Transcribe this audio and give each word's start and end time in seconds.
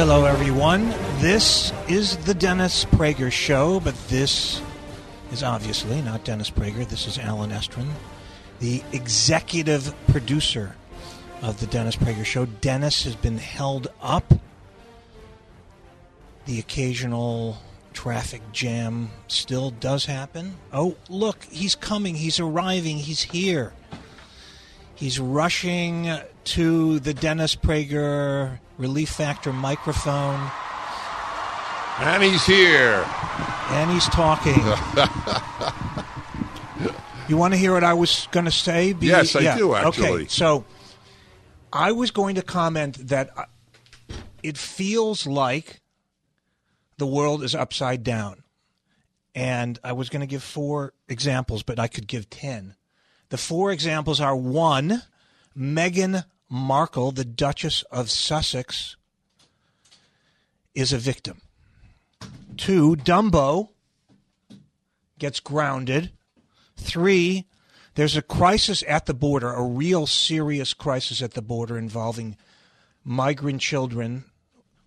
Hello, 0.00 0.24
everyone. 0.24 0.88
This 1.18 1.74
is 1.86 2.16
the 2.16 2.32
Dennis 2.32 2.86
Prager 2.86 3.30
Show, 3.30 3.80
but 3.80 3.94
this 4.08 4.62
is 5.30 5.42
obviously 5.42 6.00
not 6.00 6.24
Dennis 6.24 6.48
Prager. 6.48 6.88
This 6.88 7.06
is 7.06 7.18
Allen 7.18 7.50
Estrin, 7.50 7.90
the 8.60 8.82
executive 8.92 9.94
producer 10.06 10.74
of 11.42 11.60
the 11.60 11.66
Dennis 11.66 11.96
Prager 11.96 12.24
Show. 12.24 12.46
Dennis 12.46 13.04
has 13.04 13.14
been 13.14 13.36
held 13.36 13.88
up. 14.00 14.32
The 16.46 16.58
occasional 16.58 17.58
traffic 17.92 18.40
jam 18.52 19.10
still 19.28 19.70
does 19.70 20.06
happen. 20.06 20.56
Oh, 20.72 20.96
look, 21.10 21.44
he's 21.50 21.74
coming. 21.74 22.14
He's 22.14 22.40
arriving. 22.40 22.96
He's 22.96 23.20
here. 23.20 23.74
He's 24.94 25.20
rushing 25.20 26.10
to 26.50 26.98
the 26.98 27.14
Dennis 27.14 27.54
Prager 27.54 28.58
Relief 28.76 29.10
Factor 29.10 29.52
microphone. 29.52 30.50
And 32.00 32.24
he's 32.24 32.44
here. 32.44 33.06
And 33.68 33.88
he's 33.92 34.06
talking. 34.06 34.54
you 37.28 37.36
want 37.36 37.54
to 37.54 37.58
hear 37.58 37.72
what 37.72 37.84
I 37.84 37.94
was 37.94 38.26
going 38.32 38.46
to 38.46 38.50
say? 38.50 38.94
Be, 38.94 39.06
yes, 39.06 39.36
I 39.36 39.40
yeah. 39.40 39.56
do, 39.56 39.76
actually. 39.76 40.08
Okay, 40.08 40.26
so 40.26 40.64
I 41.72 41.92
was 41.92 42.10
going 42.10 42.34
to 42.34 42.42
comment 42.42 43.06
that 43.06 43.30
uh, 43.36 43.44
it 44.42 44.58
feels 44.58 45.28
like 45.28 45.80
the 46.98 47.06
world 47.06 47.44
is 47.44 47.54
upside 47.54 48.02
down. 48.02 48.42
And 49.36 49.78
I 49.84 49.92
was 49.92 50.08
going 50.08 50.22
to 50.22 50.26
give 50.26 50.42
four 50.42 50.94
examples, 51.08 51.62
but 51.62 51.78
I 51.78 51.86
could 51.86 52.08
give 52.08 52.28
10. 52.28 52.74
The 53.28 53.38
four 53.38 53.70
examples 53.70 54.20
are 54.20 54.34
one, 54.34 55.02
Meghan 55.56 56.24
Markle, 56.50 57.12
the 57.12 57.24
Duchess 57.24 57.84
of 57.92 58.10
Sussex, 58.10 58.96
is 60.74 60.92
a 60.92 60.98
victim. 60.98 61.40
Two, 62.56 62.96
Dumbo 62.96 63.68
gets 65.18 65.38
grounded. 65.38 66.10
Three, 66.76 67.46
there's 67.94 68.16
a 68.16 68.22
crisis 68.22 68.82
at 68.88 69.06
the 69.06 69.14
border, 69.14 69.52
a 69.52 69.62
real 69.62 70.06
serious 70.06 70.74
crisis 70.74 71.22
at 71.22 71.34
the 71.34 71.42
border 71.42 71.78
involving 71.78 72.36
migrant 73.04 73.60
children 73.60 74.24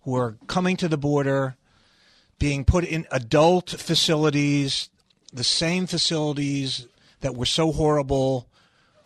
who 0.02 0.14
are 0.16 0.36
coming 0.46 0.76
to 0.76 0.88
the 0.88 0.98
border, 0.98 1.56
being 2.38 2.64
put 2.64 2.84
in 2.84 3.06
adult 3.10 3.70
facilities, 3.70 4.90
the 5.32 5.44
same 5.44 5.86
facilities 5.86 6.86
that 7.20 7.34
were 7.34 7.46
so 7.46 7.72
horrible 7.72 8.48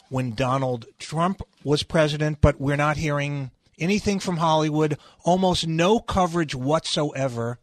when 0.09 0.35
Donald 0.35 0.87
Trump 0.99 1.43
was 1.69 1.83
president, 1.83 2.41
but 2.41 2.61
we're 2.61 2.77
not 2.77 2.97
hearing 2.97 3.51
anything 3.79 4.19
from 4.19 4.39
Hollywood, 4.39 4.99
almost 5.25 5.67
no 5.67 6.01
coverage 6.01 6.55
whatsoever 6.55 7.59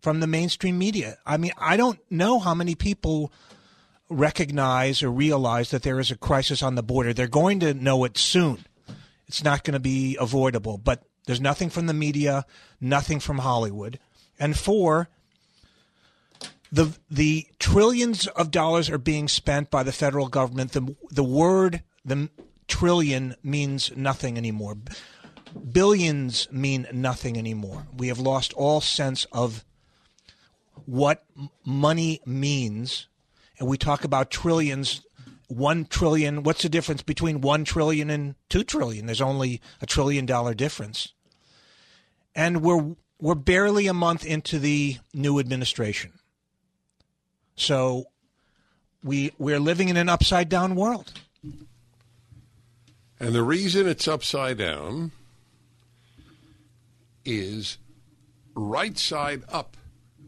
from 0.00 0.20
the 0.20 0.26
mainstream 0.26 0.78
media. 0.78 1.18
I 1.24 1.36
mean, 1.36 1.52
I 1.58 1.76
don't 1.76 1.98
know 2.10 2.38
how 2.38 2.54
many 2.54 2.74
people 2.74 3.32
recognize 4.08 5.02
or 5.02 5.10
realize 5.10 5.70
that 5.70 5.82
there 5.82 5.98
is 5.98 6.10
a 6.10 6.16
crisis 6.16 6.62
on 6.62 6.74
the 6.74 6.82
border. 6.82 7.12
They're 7.12 7.26
going 7.26 7.60
to 7.60 7.74
know 7.74 8.04
it 8.04 8.16
soon. 8.16 8.64
It's 9.28 9.42
not 9.42 9.64
going 9.64 9.74
to 9.74 9.80
be 9.80 10.16
avoidable, 10.20 10.78
but 10.78 11.02
there's 11.26 11.40
nothing 11.40 11.70
from 11.70 11.86
the 11.86 11.94
media, 11.94 12.46
nothing 12.80 13.18
from 13.20 13.38
Hollywood. 13.38 13.98
And 14.38 14.56
four, 14.56 15.08
the 16.70 16.96
the 17.10 17.46
trillions 17.58 18.26
of 18.28 18.50
dollars 18.50 18.88
are 18.90 18.98
being 18.98 19.28
spent 19.28 19.70
by 19.70 19.82
the 19.82 19.92
federal 19.92 20.28
government. 20.28 20.72
The 20.72 20.94
the 21.10 21.24
word 21.24 21.82
the 22.04 22.28
trillion 22.68 23.34
means 23.42 23.92
nothing 23.96 24.36
anymore. 24.36 24.76
Billions 25.72 26.50
mean 26.50 26.86
nothing 26.92 27.38
anymore. 27.38 27.86
We 27.96 28.08
have 28.08 28.18
lost 28.18 28.52
all 28.54 28.80
sense 28.80 29.26
of 29.32 29.64
what 30.84 31.24
money 31.64 32.20
means, 32.26 33.08
and 33.58 33.68
we 33.68 33.78
talk 33.78 34.04
about 34.04 34.30
trillions. 34.30 35.02
One 35.48 35.84
trillion. 35.84 36.42
What's 36.42 36.62
the 36.62 36.68
difference 36.68 37.02
between 37.02 37.40
one 37.40 37.64
trillion 37.64 38.10
and 38.10 38.34
two 38.48 38.64
trillion? 38.64 39.06
There's 39.06 39.20
only 39.20 39.60
a 39.80 39.86
trillion 39.86 40.26
dollar 40.26 40.54
difference, 40.54 41.12
and 42.34 42.62
we're 42.62 42.96
we're 43.20 43.36
barely 43.36 43.86
a 43.86 43.94
month 43.94 44.26
into 44.26 44.58
the 44.58 44.98
new 45.14 45.38
administration. 45.38 46.12
So 47.54 48.06
we 49.02 49.32
we're 49.38 49.60
living 49.60 49.88
in 49.88 49.96
an 49.96 50.08
upside 50.08 50.48
down 50.48 50.74
world. 50.74 51.12
And 53.18 53.34
the 53.34 53.42
reason 53.42 53.86
it's 53.86 54.06
upside 54.06 54.58
down 54.58 55.12
is 57.24 57.78
right 58.54 58.96
side 58.98 59.42
up. 59.48 59.76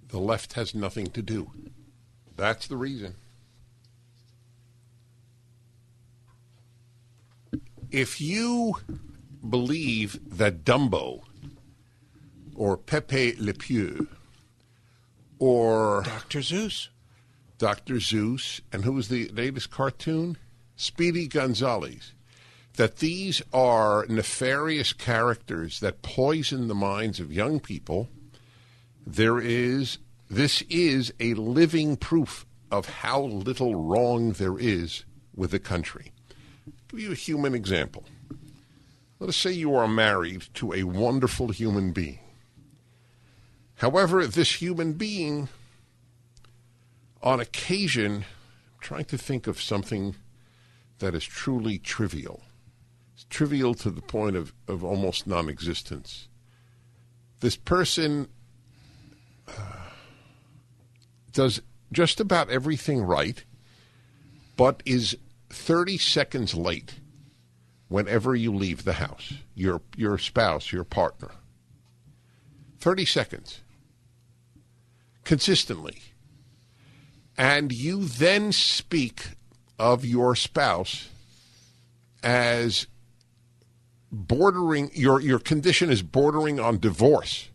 The 0.08 0.18
left 0.18 0.54
has 0.54 0.74
nothing 0.74 1.08
to 1.08 1.22
do. 1.22 1.50
That's 2.36 2.66
the 2.66 2.76
reason. 2.76 3.14
If 7.90 8.20
you 8.20 8.76
believe 9.48 10.18
that 10.38 10.64
Dumbo 10.64 11.22
or 12.54 12.76
Pepe 12.76 13.34
Le 13.38 13.54
Pew 13.54 14.08
or 15.38 16.02
Dr. 16.04 16.40
Seuss, 16.40 16.88
Dr. 17.58 17.94
Seuss, 17.94 18.60
and 18.72 18.84
who 18.84 18.92
was 18.92 19.08
the 19.08 19.28
latest 19.28 19.70
cartoon? 19.70 20.36
Speedy 20.76 21.26
Gonzales. 21.26 22.12
That 22.76 22.98
these 22.98 23.42
are 23.52 24.06
nefarious 24.08 24.92
characters 24.92 25.80
that 25.80 26.02
poison 26.02 26.68
the 26.68 26.74
minds 26.74 27.18
of 27.18 27.32
young 27.32 27.58
people. 27.58 28.08
There 29.06 29.40
is, 29.40 29.98
this 30.30 30.62
is 30.68 31.12
a 31.18 31.34
living 31.34 31.96
proof 31.96 32.46
of 32.70 32.88
how 32.88 33.22
little 33.22 33.74
wrong 33.74 34.32
there 34.32 34.58
is 34.58 35.04
with 35.34 35.50
the 35.50 35.58
country. 35.58 36.12
I'll 36.66 36.72
give 36.90 37.00
you 37.00 37.12
a 37.12 37.16
human 37.16 37.54
example. 37.54 38.04
Let 39.18 39.28
us 39.28 39.36
say 39.36 39.50
you 39.52 39.74
are 39.74 39.88
married 39.88 40.44
to 40.54 40.72
a 40.72 40.84
wonderful 40.84 41.48
human 41.48 41.92
being. 41.92 42.20
However, 43.76 44.26
this 44.26 44.60
human 44.60 44.92
being 44.92 45.48
on 47.22 47.40
occasion, 47.40 48.16
I'm 48.16 48.80
trying 48.80 49.04
to 49.06 49.18
think 49.18 49.46
of 49.46 49.60
something 49.60 50.14
that 50.98 51.14
is 51.14 51.24
truly 51.24 51.78
trivial. 51.78 52.42
Trivial 53.30 53.74
to 53.74 53.90
the 53.90 54.02
point 54.02 54.36
of, 54.36 54.54
of 54.66 54.82
almost 54.82 55.26
non 55.26 55.48
existence. 55.48 56.28
This 57.40 57.56
person 57.56 58.28
uh, 59.46 59.52
does 61.32 61.60
just 61.92 62.20
about 62.20 62.50
everything 62.50 63.02
right, 63.02 63.44
but 64.56 64.82
is 64.84 65.16
30 65.50 65.98
seconds 65.98 66.54
late 66.54 66.94
whenever 67.88 68.34
you 68.34 68.54
leave 68.54 68.84
the 68.84 68.94
house, 68.94 69.34
your, 69.54 69.80
your 69.96 70.18
spouse, 70.18 70.72
your 70.72 70.84
partner. 70.84 71.30
30 72.80 73.04
seconds. 73.04 73.60
Consistently 75.24 76.02
and 77.38 77.70
you 77.70 78.04
then 78.04 78.50
speak 78.50 79.28
of 79.78 80.04
your 80.04 80.34
spouse 80.34 81.08
as 82.20 82.88
bordering 84.10 84.90
your 84.94 85.20
your 85.20 85.38
condition 85.38 85.90
is 85.90 86.02
bordering 86.02 86.58
on 86.58 86.78
divorce 86.78 87.50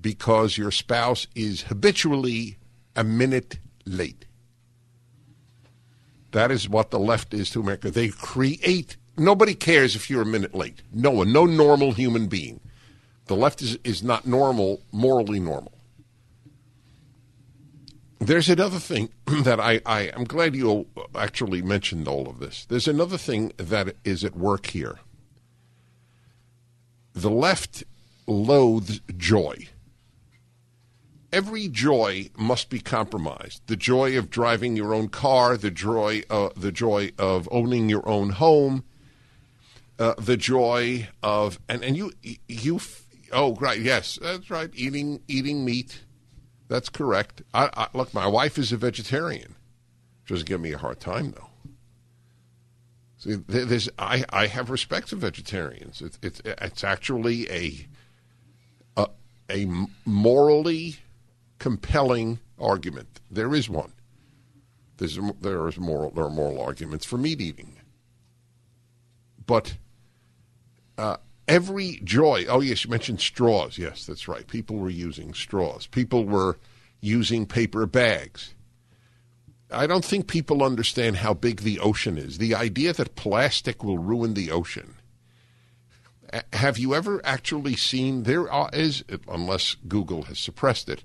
because 0.00 0.58
your 0.58 0.70
spouse 0.70 1.26
is 1.34 1.62
habitually 1.62 2.58
a 2.96 3.04
minute 3.04 3.58
late. 3.86 4.26
That 6.32 6.50
is 6.50 6.68
what 6.68 6.90
the 6.90 6.98
left 6.98 7.34
is 7.34 7.50
to 7.50 7.60
America. 7.60 7.90
They 7.90 8.08
create 8.08 8.96
nobody 9.16 9.54
cares 9.54 9.94
if 9.94 10.10
you're 10.10 10.22
a 10.22 10.26
minute 10.26 10.54
late. 10.54 10.82
No 10.92 11.10
one, 11.10 11.32
no 11.32 11.44
normal 11.46 11.92
human 11.92 12.26
being. 12.26 12.60
The 13.26 13.36
left 13.36 13.62
is, 13.62 13.78
is 13.84 14.02
not 14.02 14.26
normal, 14.26 14.82
morally 14.90 15.40
normal. 15.40 15.72
There's 18.18 18.48
another 18.48 18.78
thing 18.78 19.10
that 19.26 19.60
I, 19.60 19.80
I 19.84 20.02
am 20.14 20.24
glad 20.24 20.54
you 20.54 20.86
actually 21.14 21.62
mentioned 21.62 22.08
all 22.08 22.28
of 22.28 22.40
this. 22.40 22.64
There's 22.66 22.88
another 22.88 23.18
thing 23.18 23.52
that 23.56 23.96
is 24.04 24.24
at 24.24 24.36
work 24.36 24.66
here. 24.66 24.98
The 27.14 27.30
left 27.30 27.84
loathes 28.26 29.00
joy. 29.16 29.68
Every 31.32 31.68
joy 31.68 32.30
must 32.36 32.68
be 32.68 32.78
compromised. 32.80 33.62
The 33.66 33.76
joy 33.76 34.18
of 34.18 34.28
driving 34.28 34.76
your 34.76 34.92
own 34.92 35.08
car, 35.08 35.56
the 35.56 35.70
joy, 35.70 36.22
uh, 36.28 36.50
the 36.54 36.72
joy 36.72 37.12
of 37.18 37.48
owning 37.50 37.88
your 37.88 38.06
own 38.06 38.30
home, 38.30 38.84
uh, 39.98 40.14
the 40.18 40.36
joy 40.36 41.08
of 41.22 41.58
and 41.68 41.82
and 41.82 41.96
you 41.96 42.12
you 42.48 42.80
oh 43.32 43.54
right 43.56 43.80
yes 43.80 44.18
that's 44.20 44.50
right 44.50 44.70
eating 44.74 45.20
eating 45.28 45.64
meat 45.64 46.00
that's 46.72 46.88
correct. 46.88 47.42
I, 47.52 47.68
I, 47.74 47.88
look, 47.92 48.14
my 48.14 48.26
wife 48.26 48.56
is 48.56 48.72
a 48.72 48.78
vegetarian. 48.78 49.56
She 50.24 50.32
doesn't 50.32 50.48
give 50.48 50.58
me 50.58 50.72
a 50.72 50.78
hard 50.78 51.00
time 51.00 51.32
though. 51.32 51.50
There's 53.24 53.88
I, 53.98 54.24
I 54.30 54.46
have 54.46 54.70
respect 54.70 55.08
for 55.08 55.16
vegetarians. 55.16 56.02
It's 56.02 56.18
it's 56.22 56.42
it's 56.44 56.84
actually 56.84 57.48
a 57.50 57.86
a, 58.96 59.08
a 59.50 59.66
morally 60.04 60.96
compelling 61.58 62.40
argument. 62.58 63.20
There 63.30 63.54
is 63.54 63.68
one. 63.68 63.92
There's 64.96 65.18
there 65.40 65.68
is 65.68 65.78
moral 65.78 66.10
there 66.10 66.24
are 66.24 66.30
moral 66.30 66.60
arguments 66.60 67.04
for 67.04 67.16
meat 67.16 67.40
eating. 67.40 67.76
But 69.46 69.76
uh, 70.98 71.16
every 71.48 72.00
joy. 72.04 72.46
Oh 72.48 72.60
yes, 72.60 72.84
you 72.84 72.90
mentioned 72.90 73.20
straws. 73.20 73.78
Yes, 73.78 74.06
that's 74.06 74.28
right. 74.28 74.46
People 74.46 74.76
were 74.76 74.90
using 74.90 75.34
straws. 75.34 75.86
People 75.86 76.24
were 76.24 76.58
using 77.00 77.46
paper 77.46 77.86
bags. 77.86 78.54
I 79.72 79.86
don't 79.86 80.04
think 80.04 80.26
people 80.26 80.62
understand 80.62 81.16
how 81.16 81.34
big 81.34 81.60
the 81.60 81.80
ocean 81.80 82.18
is. 82.18 82.38
The 82.38 82.54
idea 82.54 82.92
that 82.92 83.16
plastic 83.16 83.82
will 83.82 83.98
ruin 83.98 84.34
the 84.34 84.50
ocean. 84.50 84.96
Have 86.52 86.78
you 86.78 86.94
ever 86.94 87.20
actually 87.24 87.76
seen? 87.76 88.22
There 88.22 88.48
is, 88.72 89.04
unless 89.28 89.76
Google 89.86 90.22
has 90.24 90.38
suppressed 90.38 90.88
it, 90.88 91.04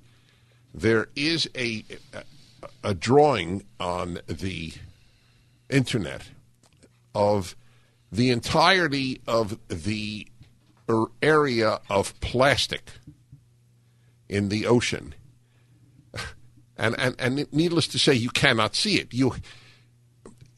there 0.73 1.09
is 1.15 1.49
a 1.55 1.83
a 2.83 2.93
drawing 2.93 3.63
on 3.79 4.19
the 4.27 4.73
internet 5.69 6.29
of 7.13 7.55
the 8.11 8.29
entirety 8.29 9.21
of 9.27 9.59
the 9.67 10.27
er, 10.89 11.05
area 11.21 11.79
of 11.89 12.19
plastic 12.19 12.91
in 14.29 14.49
the 14.49 14.65
ocean. 14.65 15.13
And, 16.77 16.95
and, 16.99 17.15
and 17.17 17.51
needless 17.51 17.87
to 17.87 17.99
say, 17.99 18.13
you 18.13 18.29
cannot 18.29 18.75
see 18.75 18.99
it. 18.99 19.13
You, 19.13 19.33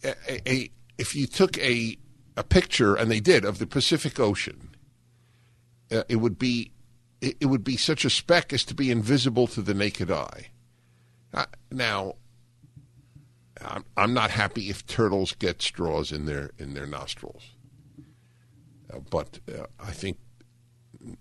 a, 0.03 0.15
a, 0.49 0.69
if 0.97 1.15
you 1.15 1.27
took 1.27 1.57
a, 1.59 1.97
a 2.35 2.43
picture, 2.43 2.95
and 2.95 3.09
they 3.09 3.19
did, 3.19 3.45
of 3.45 3.59
the 3.59 3.65
Pacific 3.65 4.19
Ocean, 4.19 4.69
uh, 5.91 6.03
it 6.09 6.17
would 6.17 6.37
be 6.37 6.71
it, 7.21 7.37
it, 7.39 7.45
would 7.47 7.63
be 7.63 7.77
such 7.77 8.05
a 8.05 8.09
speck 8.09 8.53
as 8.53 8.63
to 8.65 8.73
be 8.73 8.91
invisible 8.91 9.47
to 9.47 9.61
the 9.61 9.73
naked 9.73 10.09
eye. 10.11 10.47
Uh, 11.33 11.45
now, 11.71 12.13
I'm, 13.61 13.83
I'm 13.97 14.13
not 14.13 14.31
happy 14.31 14.69
if 14.69 14.85
turtles 14.85 15.33
get 15.33 15.61
straws 15.61 16.11
in 16.11 16.25
their 16.25 16.51
in 16.57 16.73
their 16.73 16.87
nostrils. 16.87 17.43
Uh, 18.91 18.99
but 19.09 19.39
uh, 19.49 19.65
I 19.79 19.91
think 19.91 20.17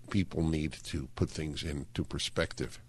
people 0.09 0.47
need 0.47 0.73
to 0.83 1.07
put 1.15 1.29
things 1.29 1.63
into 1.63 2.03
perspective. 2.03 2.79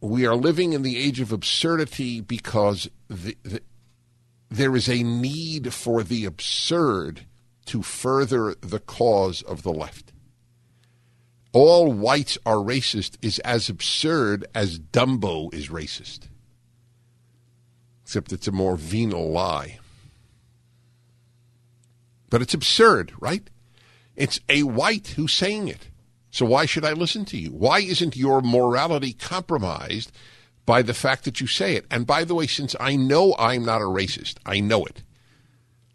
We 0.00 0.26
are 0.26 0.36
living 0.36 0.72
in 0.72 0.82
the 0.82 0.98
age 0.98 1.20
of 1.20 1.32
absurdity 1.32 2.20
because 2.20 2.90
the, 3.08 3.36
the, 3.42 3.62
there 4.50 4.76
is 4.76 4.88
a 4.88 5.02
need 5.02 5.72
for 5.72 6.02
the 6.02 6.24
absurd 6.24 7.26
to 7.66 7.82
further 7.82 8.54
the 8.60 8.78
cause 8.78 9.42
of 9.42 9.62
the 9.62 9.72
left. 9.72 10.12
All 11.52 11.90
whites 11.90 12.36
are 12.44 12.56
racist 12.56 13.16
is 13.22 13.38
as 13.40 13.68
absurd 13.68 14.44
as 14.54 14.78
Dumbo 14.78 15.52
is 15.54 15.68
racist, 15.68 16.28
except 18.02 18.32
it's 18.32 18.46
a 18.46 18.52
more 18.52 18.76
venal 18.76 19.30
lie. 19.30 19.78
But 22.28 22.42
it's 22.42 22.54
absurd, 22.54 23.12
right? 23.20 23.48
It's 24.16 24.40
a 24.48 24.64
white 24.64 25.08
who's 25.16 25.32
saying 25.32 25.68
it. 25.68 25.88
So 26.36 26.44
why 26.44 26.66
should 26.66 26.84
I 26.84 26.92
listen 26.92 27.24
to 27.26 27.38
you? 27.38 27.48
Why 27.48 27.78
isn't 27.78 28.14
your 28.14 28.42
morality 28.42 29.14
compromised 29.14 30.12
by 30.66 30.82
the 30.82 30.92
fact 30.92 31.24
that 31.24 31.40
you 31.40 31.46
say 31.46 31.76
it? 31.76 31.86
And 31.90 32.06
by 32.06 32.24
the 32.24 32.34
way, 32.34 32.46
since 32.46 32.76
I 32.78 32.94
know 32.94 33.34
I'm 33.38 33.64
not 33.64 33.80
a 33.80 33.86
racist, 33.86 34.34
I 34.44 34.60
know 34.60 34.84
it. 34.84 35.02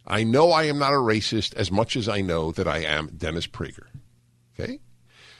I 0.07 0.23
know 0.23 0.51
I 0.51 0.63
am 0.63 0.79
not 0.79 0.93
a 0.93 0.95
racist 0.95 1.53
as 1.53 1.71
much 1.71 1.95
as 1.95 2.09
I 2.09 2.21
know 2.21 2.51
that 2.53 2.67
I 2.67 2.79
am 2.79 3.11
Dennis 3.15 3.45
Prager. 3.45 3.85
Okay? 4.59 4.79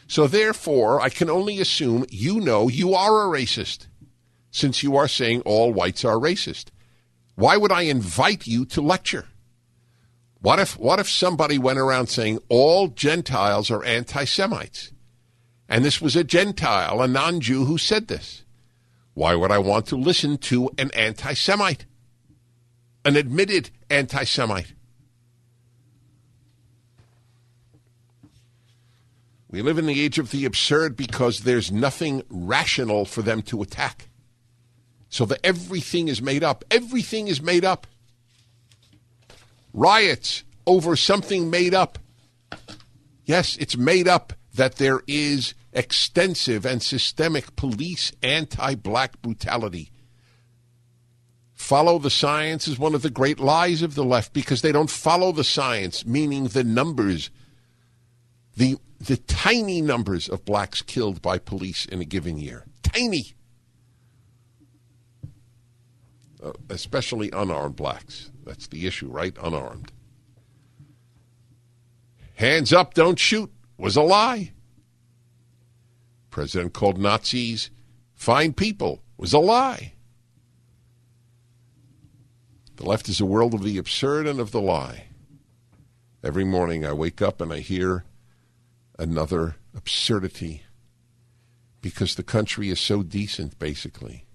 So 0.05 0.27
therefore, 0.27 1.01
I 1.01 1.09
can 1.09 1.31
only 1.31 1.59
assume 1.59 2.05
you 2.11 2.39
know 2.39 2.67
you 2.67 2.93
are 2.93 3.23
a 3.23 3.39
racist 3.39 3.87
since 4.51 4.83
you 4.83 4.95
are 4.97 5.07
saying 5.07 5.41
all 5.47 5.73
whites 5.73 6.05
are 6.05 6.17
racist. 6.17 6.65
Why 7.33 7.57
would 7.57 7.71
I 7.71 7.81
invite 7.89 8.45
you 8.45 8.65
to 8.65 8.81
lecture? 8.81 9.29
What 10.41 10.59
if 10.59 10.77
what 10.77 10.99
if 10.99 11.09
somebody 11.09 11.59
went 11.59 11.77
around 11.77 12.07
saying 12.07 12.39
all 12.49 12.87
Gentiles 12.87 13.69
are 13.69 13.83
anti-Semites? 13.83 14.91
And 15.69 15.85
this 15.85 16.01
was 16.01 16.15
a 16.15 16.23
Gentile, 16.23 17.01
a 17.01 17.07
non-Jew 17.07 17.65
who 17.65 17.77
said 17.77 18.07
this. 18.07 18.43
Why 19.13 19.35
would 19.35 19.51
I 19.51 19.59
want 19.59 19.85
to 19.87 19.95
listen 19.95 20.37
to 20.39 20.69
an 20.77 20.89
anti-Semite? 20.91 21.85
An 23.05 23.15
admitted 23.15 23.69
anti-Semite. 23.89 24.73
We 29.49 29.61
live 29.61 29.77
in 29.77 29.85
the 29.85 30.01
age 30.01 30.17
of 30.17 30.31
the 30.31 30.45
absurd 30.45 30.95
because 30.95 31.41
there's 31.41 31.71
nothing 31.71 32.23
rational 32.29 33.05
for 33.05 33.21
them 33.21 33.41
to 33.43 33.61
attack. 33.61 34.09
So 35.09 35.25
that 35.25 35.45
everything 35.45 36.07
is 36.07 36.21
made 36.21 36.43
up. 36.43 36.63
Everything 36.71 37.27
is 37.27 37.41
made 37.41 37.65
up 37.65 37.85
riots 39.73 40.43
over 40.65 40.95
something 40.95 41.49
made 41.49 41.73
up. 41.73 41.99
Yes, 43.25 43.57
it's 43.57 43.77
made 43.77 44.07
up 44.07 44.33
that 44.53 44.75
there 44.75 45.01
is 45.07 45.53
extensive 45.73 46.65
and 46.65 46.81
systemic 46.81 47.55
police 47.55 48.11
anti 48.21 48.75
black 48.75 49.21
brutality. 49.21 49.91
Follow 51.53 51.99
the 51.99 52.09
science 52.09 52.67
is 52.67 52.79
one 52.79 52.95
of 52.95 53.03
the 53.03 53.09
great 53.09 53.39
lies 53.39 53.81
of 53.81 53.95
the 53.95 54.03
left 54.03 54.33
because 54.33 54.61
they 54.61 54.71
don't 54.71 54.89
follow 54.89 55.31
the 55.31 55.43
science, 55.43 56.05
meaning 56.05 56.45
the 56.45 56.63
numbers, 56.63 57.29
the, 58.57 58.77
the 58.99 59.17
tiny 59.17 59.79
numbers 59.81 60.27
of 60.27 60.43
blacks 60.43 60.81
killed 60.81 61.21
by 61.21 61.37
police 61.37 61.85
in 61.85 62.01
a 62.01 62.05
given 62.05 62.37
year. 62.37 62.65
Tiny. 62.81 63.35
Uh, 66.41 66.53
especially 66.69 67.29
unarmed 67.31 67.75
blacks. 67.75 68.31
That's 68.43 68.67
the 68.67 68.87
issue, 68.87 69.09
right? 69.09 69.37
Unarmed. 69.43 69.91
Hands 72.33 72.73
up, 72.73 72.95
don't 72.95 73.19
shoot 73.19 73.53
was 73.77 73.95
a 73.95 74.01
lie. 74.01 74.51
President 76.31 76.73
called 76.73 76.97
Nazis 76.97 77.69
fine 78.15 78.53
people 78.53 79.03
was 79.17 79.33
a 79.33 79.39
lie. 79.39 79.93
The 82.77 82.85
left 82.85 83.07
is 83.07 83.21
a 83.21 83.25
world 83.25 83.53
of 83.53 83.63
the 83.63 83.77
absurd 83.77 84.25
and 84.25 84.39
of 84.39 84.51
the 84.51 84.61
lie. 84.61 85.09
Every 86.23 86.43
morning 86.43 86.83
I 86.83 86.93
wake 86.93 87.21
up 87.21 87.39
and 87.39 87.53
I 87.53 87.59
hear 87.59 88.03
another 88.97 89.57
absurdity 89.75 90.63
because 91.81 92.15
the 92.15 92.23
country 92.23 92.69
is 92.69 92.79
so 92.79 93.03
decent, 93.03 93.59
basically 93.59 94.25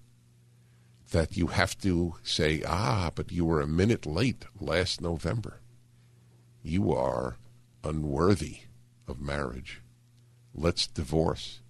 that 1.11 1.37
you 1.37 1.47
have 1.47 1.77
to 1.79 2.15
say, 2.23 2.61
ah, 2.67 3.11
but 3.15 3.31
you 3.31 3.45
were 3.45 3.61
a 3.61 3.67
minute 3.67 4.05
late 4.05 4.45
last 4.59 5.01
November. 5.01 5.61
You 6.61 6.93
are 6.93 7.37
unworthy 7.83 8.59
of 9.07 9.21
marriage. 9.21 9.81
Let's 10.53 10.87
divorce. 10.87 11.61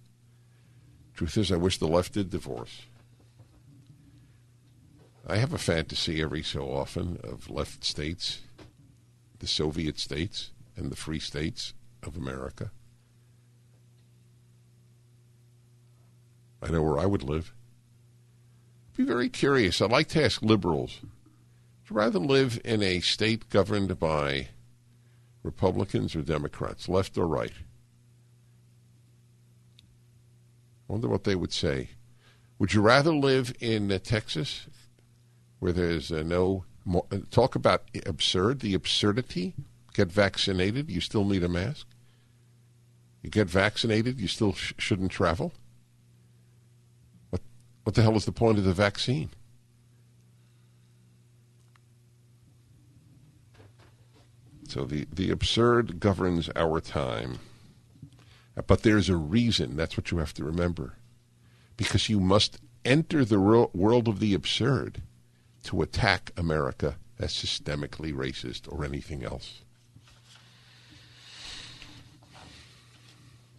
Truth 1.14 1.36
is, 1.36 1.52
I 1.52 1.56
wish 1.56 1.78
the 1.78 1.86
left 1.86 2.14
did 2.14 2.30
divorce. 2.30 2.82
I 5.26 5.36
have 5.36 5.52
a 5.52 5.58
fantasy 5.58 6.22
every 6.22 6.42
so 6.42 6.72
often 6.72 7.18
of 7.22 7.50
left 7.50 7.84
states, 7.84 8.40
the 9.38 9.46
Soviet 9.46 9.98
states, 9.98 10.50
and 10.76 10.90
the 10.90 10.96
free 10.96 11.20
states 11.20 11.74
of 12.02 12.16
America. 12.16 12.70
I 16.62 16.70
know 16.70 16.82
where 16.82 16.98
I 16.98 17.06
would 17.06 17.22
live 17.22 17.52
be 18.98 19.04
very 19.04 19.28
curious. 19.28 19.80
I'd 19.80 19.92
like 19.92 20.08
to 20.08 20.24
ask 20.24 20.42
liberals 20.42 21.00
would 21.02 21.90
you 21.90 21.96
rather 21.96 22.18
live 22.18 22.60
in 22.64 22.82
a 22.82 23.00
state 23.00 23.48
governed 23.48 23.98
by 23.98 24.48
Republicans 25.42 26.14
or 26.14 26.22
Democrats, 26.22 26.88
left 26.88 27.16
or 27.16 27.26
right? 27.26 27.52
I 30.88 30.92
wonder 30.92 31.08
what 31.08 31.24
they 31.24 31.34
would 31.34 31.52
say. 31.52 31.90
Would 32.58 32.74
you 32.74 32.82
rather 32.82 33.14
live 33.14 33.54
in 33.60 33.90
uh, 33.92 33.98
Texas, 33.98 34.66
where 35.60 35.72
there's 35.72 36.10
uh, 36.10 36.24
no 36.24 36.64
uh, 36.92 37.18
talk 37.30 37.54
about 37.54 37.84
absurd, 38.04 38.60
the 38.60 38.74
absurdity? 38.74 39.54
get 39.94 40.12
vaccinated, 40.12 40.88
you 40.90 41.00
still 41.00 41.24
need 41.24 41.42
a 41.42 41.48
mask. 41.48 41.86
You 43.22 43.30
get 43.30 43.48
vaccinated, 43.48 44.20
you 44.20 44.28
still 44.28 44.52
sh- 44.52 44.74
shouldn't 44.78 45.10
travel. 45.10 45.52
What, 47.88 47.94
the 47.94 48.02
hell 48.02 48.16
is 48.16 48.26
the 48.26 48.32
point 48.32 48.58
of 48.58 48.64
the 48.64 48.74
vaccine? 48.74 49.30
So 54.68 54.84
the, 54.84 55.06
the 55.10 55.30
absurd 55.30 55.98
governs 55.98 56.50
our 56.54 56.82
time. 56.82 57.38
But 58.66 58.82
there's 58.82 59.08
a 59.08 59.16
reason. 59.16 59.74
That's 59.74 59.96
what 59.96 60.10
you 60.10 60.18
have 60.18 60.34
to 60.34 60.44
remember. 60.44 60.96
Because 61.78 62.10
you 62.10 62.20
must 62.20 62.58
enter 62.84 63.24
the 63.24 63.40
world 63.40 64.06
of 64.06 64.20
the 64.20 64.34
absurd 64.34 65.00
to 65.62 65.80
attack 65.80 66.30
America 66.36 66.96
as 67.18 67.32
systemically 67.32 68.12
racist 68.12 68.70
or 68.70 68.84
anything 68.84 69.24
else. 69.24 69.62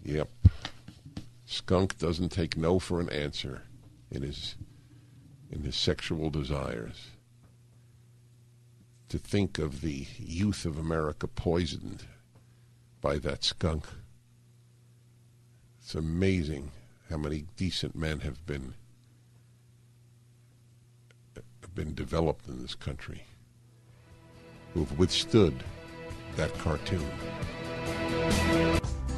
Yep. 0.05 0.29
Skunk 1.47 1.97
doesn't 1.97 2.29
take 2.29 2.55
no 2.55 2.77
for 2.77 2.99
an 2.99 3.09
answer 3.09 3.63
in 4.11 4.21
his 4.21 4.55
in 5.51 5.63
his 5.63 5.75
sexual 5.75 6.29
desires. 6.29 7.07
To 9.09 9.17
think 9.17 9.57
of 9.57 9.81
the 9.81 10.05
youth 10.17 10.65
of 10.65 10.77
America 10.77 11.27
poisoned 11.27 12.03
by 13.01 13.17
that 13.19 13.43
skunk. 13.43 13.87
It's 15.79 15.95
amazing 15.95 16.71
how 17.09 17.17
many 17.17 17.45
decent 17.57 17.95
men 17.95 18.19
have 18.19 18.45
been 18.45 18.75
have 21.35 21.73
been 21.73 21.95
developed 21.95 22.47
in 22.47 22.61
this 22.61 22.75
country 22.75 23.23
who've 24.73 24.97
withstood 24.99 25.63
that 26.35 26.55
cartoon. 26.59 27.09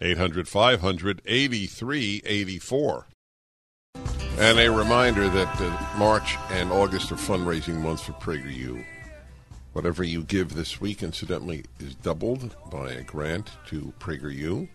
800 0.00 0.48
500 0.48 1.22
8384. 1.26 3.06
And 4.38 4.60
a 4.60 4.70
reminder 4.70 5.28
that 5.28 5.60
uh, 5.60 5.98
March 5.98 6.36
and 6.50 6.70
August 6.70 7.10
are 7.10 7.16
fundraising 7.16 7.80
months 7.80 8.02
for 8.02 8.12
PragerU. 8.12 8.84
Whatever 9.72 10.04
you 10.04 10.22
give 10.22 10.54
this 10.54 10.80
week, 10.80 11.02
incidentally, 11.02 11.64
is 11.80 11.96
doubled 11.96 12.54
by 12.70 12.92
a 12.92 13.02
grant 13.02 13.50
to 13.66 13.92
PragerU. 13.98 14.68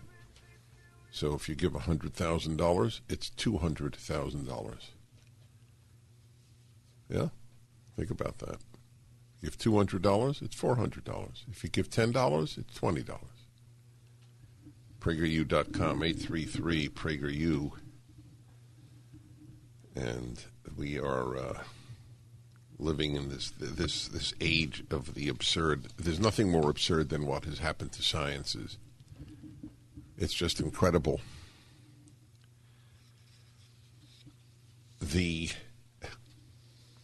So 1.10 1.32
if 1.32 1.48
you 1.48 1.54
give 1.54 1.72
$100,000, 1.72 3.00
it's 3.08 3.30
$200,000. 3.30 4.76
Yeah? 7.08 7.28
Think 7.96 8.10
about 8.10 8.38
that. 8.38 8.56
If 9.40 9.64
you 9.64 9.72
give 9.72 10.00
$200, 10.02 10.42
it's 10.42 10.56
$400. 10.56 11.28
If 11.50 11.64
you 11.64 11.70
give 11.70 11.88
$10, 11.88 12.58
it's 12.58 12.78
$20 12.78 13.18
prageru.com, 15.04 16.02
833 16.02 16.88
PragerU. 16.88 17.72
And 19.94 20.42
we 20.78 20.98
are 20.98 21.36
uh, 21.36 21.58
living 22.78 23.14
in 23.14 23.28
this 23.28 23.52
this 23.58 24.08
this 24.08 24.32
age 24.40 24.82
of 24.90 25.14
the 25.14 25.28
absurd. 25.28 25.88
There's 25.98 26.18
nothing 26.18 26.50
more 26.50 26.70
absurd 26.70 27.10
than 27.10 27.26
what 27.26 27.44
has 27.44 27.58
happened 27.58 27.92
to 27.92 28.02
sciences. 28.02 28.78
It's 30.16 30.32
just 30.32 30.58
incredible. 30.58 31.20
The 35.02 35.50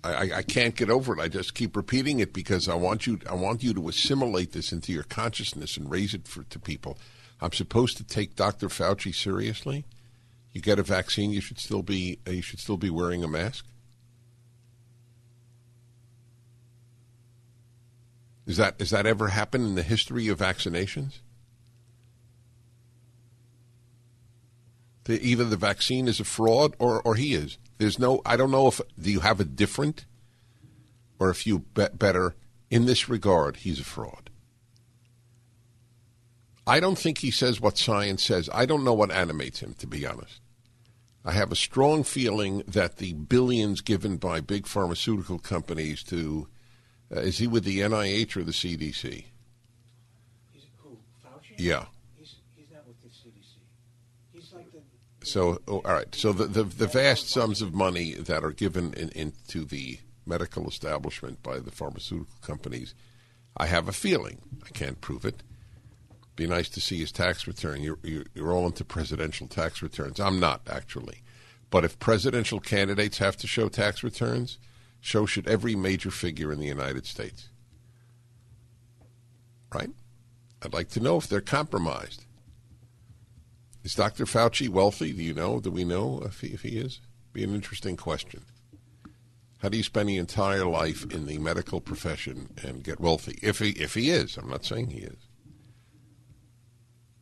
I, 0.03 0.31
I, 0.37 0.43
can't 0.43 0.75
get 0.75 0.89
over 0.89 1.13
it. 1.13 1.21
I 1.21 1.29
just 1.29 1.55
keep 1.55 1.77
repeating 1.77 2.21
it 2.21 2.33
because 2.33 2.67
I 2.67 2.75
want 2.75 3.07
you 3.07 3.19
I 3.29 3.35
want 3.35 3.63
you 3.63 3.75
to 3.75 3.89
assimilate 3.91 4.53
this 4.53 4.73
into 4.73 4.91
your 4.91 5.03
consciousness 5.03 5.77
and 5.77 5.91
raise 5.91 6.15
it 6.15 6.27
for, 6.27 6.45
to 6.45 6.59
people. 6.59 6.97
I'm 7.41 7.53
supposed 7.53 7.97
to 7.97 8.05
take 8.05 8.37
Dr. 8.37 8.69
Fauci 8.69 9.15
seriously. 9.15 9.85
You 10.53 10.61
get 10.61 10.79
a 10.79 10.83
vaccine, 10.83 11.31
you 11.31 11.41
should 11.41 11.59
still 11.59 11.83
be 11.83 12.19
uh, 12.27 12.33
you 12.33 12.43
should 12.43 12.59
still 12.59 12.77
be 12.77 12.91
wearing 12.91 13.23
a 13.23 13.29
mask. 13.29 13.65
Is 18.47 18.57
that 18.57 18.75
is 18.81 18.91
that 18.91 19.07
ever 19.07 19.29
happened 19.29 19.65
in 19.65 19.75
the 19.77 19.83
history 19.83 20.27
of 20.29 20.39
vaccinations? 20.39 21.21
The, 25.05 25.23
either 25.23 25.45
the 25.45 25.57
vaccine 25.57 26.09
is 26.09 26.21
a 26.21 26.25
fraud 26.25 26.75
or, 26.79 27.01
or 27.03 27.15
he 27.15 27.35
is. 27.35 27.59
There's 27.79 27.99
no. 27.99 28.21
I 28.27 28.37
don't 28.37 28.51
know 28.51 28.67
if 28.67 28.81
do 29.01 29.11
you 29.11 29.21
have 29.21 29.41
a 29.41 29.45
different, 29.45 30.05
or 31.19 31.31
if 31.31 31.47
you 31.47 31.61
bet 31.61 31.99
better 31.99 32.35
in 32.71 32.87
this 32.87 33.09
regard. 33.09 33.57
He's 33.59 33.81
a 33.81 33.85
fraud. 33.85 34.30
I 36.71 36.79
don't 36.79 36.97
think 36.97 37.19
he 37.19 37.33
says 37.33 37.61
what 37.61 37.77
science 37.77 38.23
says. 38.23 38.49
I 38.55 38.65
don't 38.65 38.85
know 38.85 38.95
what 38.95 39.11
animates 39.11 39.59
him, 39.59 39.75
to 39.81 39.89
be 39.89 40.07
honest. 40.07 40.41
I 41.25 41.33
have 41.33 41.51
a 41.51 41.57
strong 41.57 42.05
feeling 42.05 42.63
that 42.69 42.99
the 42.99 43.13
billions 43.13 43.81
given 43.81 44.19
by 44.19 44.41
big 44.41 44.69
pharmaceutical 44.69 45.41
companies 45.41 46.05
to 46.05 46.47
uh, 47.13 47.23
is 47.23 47.39
he 47.39 47.49
with 47.49 47.65
the 47.65 47.81
NIH 47.81 48.37
or 48.37 48.45
the 48.45 48.53
CDC? 48.53 49.25
He's 50.53 50.63
who? 50.77 50.97
Fauci? 51.27 51.55
Yeah. 51.59 51.87
He's, 52.17 52.37
he's 52.55 52.71
not 52.71 52.87
with 52.87 53.03
the 53.03 53.09
CDC. 53.09 53.57
He's 54.33 54.53
like 54.53 54.71
the. 54.71 55.27
So, 55.27 55.61
oh, 55.67 55.83
all 55.85 55.93
right. 55.93 56.15
So 56.15 56.33
the, 56.33 56.45
the, 56.45 56.63
the 56.63 56.87
vast 56.87 57.29
sums 57.29 57.63
of 57.63 57.75
money 57.75 58.15
that 58.15 58.45
are 58.45 58.53
given 58.53 58.95
in, 58.95 59.09
into 59.09 59.65
the 59.65 59.99
medical 60.25 60.69
establishment 60.69 61.43
by 61.43 61.59
the 61.59 61.73
pharmaceutical 61.73 62.39
companies, 62.43 62.95
I 63.57 63.67
have 63.67 63.89
a 63.89 63.93
feeling, 63.93 64.39
I 64.65 64.69
can't 64.69 65.01
prove 65.01 65.25
it, 65.25 65.43
be 66.41 66.47
nice 66.47 66.71
to 66.71 66.81
see 66.81 66.99
his 66.99 67.13
tax 67.13 67.47
return. 67.47 67.83
You're, 67.83 67.99
you're 68.03 68.51
all 68.51 68.65
into 68.65 68.83
presidential 68.83 69.47
tax 69.47 69.83
returns. 69.83 70.19
I'm 70.19 70.41
not, 70.41 70.63
actually. 70.71 71.23
But 71.69 71.85
if 71.85 71.99
presidential 71.99 72.61
candidates 72.61 73.19
have 73.19 73.37
to 73.39 73.47
show 73.47 73.69
tax 73.69 74.03
returns, 74.03 74.59
so 75.03 75.27
should 75.27 75.47
every 75.47 75.75
major 75.75 76.11
figure 76.11 76.51
in 76.51 76.59
the 76.59 76.67
United 76.67 77.05
States. 77.05 77.51
Right? 79.73 79.91
I'd 80.63 80.73
like 80.73 80.89
to 80.91 81.01
know 81.01 81.19
if 81.19 81.29
they're 81.29 81.43
compromised. 81.43 82.25
Is 83.85 83.95
Dr. 83.95 84.25
Fauci 84.25 84.71
wealthy? 84.71 85.13
Do 85.13 85.23
you 85.23 85.35
know? 85.35 85.61
Do 85.61 85.71
we 85.71 85.85
know 85.85 86.23
if 86.25 86.41
he, 86.41 86.49
if 86.49 86.63
he 86.63 86.79
is? 86.79 87.01
Be 87.35 87.45
an 87.45 87.55
interesting 87.55 87.99
question. 87.99 88.47
How 89.59 89.69
do 89.69 89.77
you 89.77 89.83
spend 89.83 90.09
the 90.09 90.17
entire 90.17 90.65
life 90.65 91.05
in 91.13 91.27
the 91.27 91.37
medical 91.37 91.83
profession 91.83 92.49
and 92.65 92.83
get 92.83 92.99
wealthy? 92.99 93.39
If 93.43 93.59
he 93.59 93.71
if 93.73 93.93
he 93.93 94.09
is, 94.09 94.39
I'm 94.39 94.49
not 94.49 94.65
saying 94.65 94.89
he 94.89 95.01
is 95.01 95.30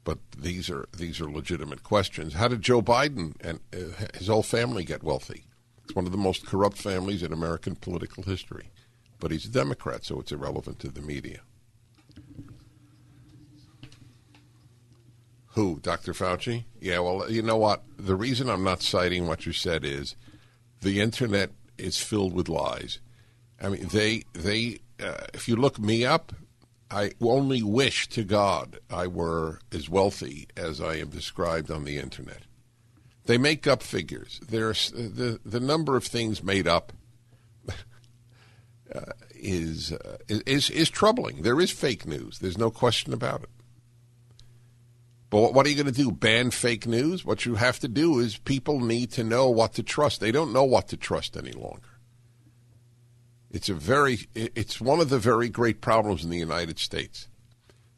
but 0.09 0.21
these 0.38 0.71
are 0.71 0.88
these 0.97 1.21
are 1.21 1.31
legitimate 1.31 1.83
questions. 1.83 2.33
How 2.33 2.49
did 2.49 2.62
Joe 2.62 2.81
Biden 2.81 3.35
and 3.43 3.61
uh, 3.75 4.07
his 4.17 4.29
whole 4.29 4.43
family 4.43 4.83
get 4.83 5.03
wealthy? 5.03 5.45
It's 5.85 5.95
one 5.95 6.07
of 6.07 6.12
the 6.12 6.17
most 6.17 6.47
corrupt 6.47 6.79
families 6.79 7.23
in 7.23 7.31
American 7.31 7.77
political 7.77 8.23
history, 8.23 8.71
but 9.21 9.33
he's 9.33 9.45
a 9.45 9.50
Democrat, 9.50 10.07
so 10.07 10.19
it's 10.19 10.33
irrelevant 10.33 10.79
to 10.79 10.88
the 10.88 11.03
media. 11.03 11.41
Who, 15.49 15.79
Dr. 15.81 16.15
Fauci? 16.15 16.65
Yeah, 16.81 17.00
well, 17.00 17.31
you 17.31 17.43
know 17.43 17.59
what? 17.59 17.83
The 17.99 18.17
reason 18.17 18.49
I'm 18.49 18.65
not 18.65 18.81
citing 18.81 19.27
what 19.27 19.45
you 19.45 19.53
said 19.53 19.85
is 19.85 20.17
the 20.81 21.03
internet 21.03 21.50
is 21.77 21.99
filled 21.99 22.33
with 22.33 22.49
lies. 22.49 22.99
I 23.61 23.69
mean, 23.69 23.88
they 23.88 24.23
they 24.33 24.79
uh, 24.99 25.27
if 25.35 25.49
you 25.49 25.57
look 25.57 25.79
me 25.79 26.07
up, 26.07 26.33
I 26.90 27.12
only 27.21 27.62
wish 27.62 28.09
to 28.11 28.25
God 28.25 28.78
I 28.90 29.07
were 29.07 29.61
as 29.73 29.88
wealthy 29.88 30.49
as 30.57 30.80
I 30.80 30.97
am 30.97 31.09
described 31.09 31.71
on 31.71 31.85
the 31.85 31.99
internet. 31.99 32.42
They 33.26 33.37
make 33.37 33.66
up 33.66 33.83
figures. 33.83 34.40
There's 34.49 34.90
the 34.92 35.38
the 35.45 35.61
number 35.61 35.97
of 35.97 36.04
things 36.04 36.42
made 36.42 36.66
up 36.66 36.95
uh, 38.95 39.12
is, 39.35 39.92
uh, 39.92 40.16
is 40.28 40.71
is 40.71 40.88
troubling. 40.88 41.42
There 41.42 41.61
is 41.61 41.71
fake 41.71 42.07
news. 42.07 42.38
There's 42.38 42.57
no 42.57 42.71
question 42.71 43.12
about 43.12 43.42
it. 43.42 43.50
But 45.30 45.52
what 45.52 45.66
are 45.66 45.68
you 45.68 45.75
going 45.75 45.92
to 45.92 45.92
do? 45.92 46.11
Ban 46.11 46.50
fake 46.50 46.87
news? 46.87 47.23
What 47.23 47.45
you 47.45 47.57
have 47.57 47.78
to 47.80 47.88
do 47.88 48.18
is 48.18 48.38
people 48.38 48.80
need 48.80 49.12
to 49.12 49.25
know 49.25 49.50
what 49.50 49.75
to 49.75 49.83
trust. 49.83 50.21
They 50.21 50.33
don't 50.33 50.54
know 50.54 50.64
what 50.64 50.88
to 50.88 50.97
trust 50.97 51.37
any 51.37 51.52
longer. 51.52 51.98
It's 53.50 53.69
a 53.69 53.75
very 53.75 54.28
it's 54.35 54.81
one 54.81 55.00
of 55.00 55.09
the 55.09 55.19
very 55.19 55.49
great 55.49 55.81
problems 55.81 56.23
in 56.23 56.31
the 56.31 56.38
United 56.38 56.78
States. 56.78 57.28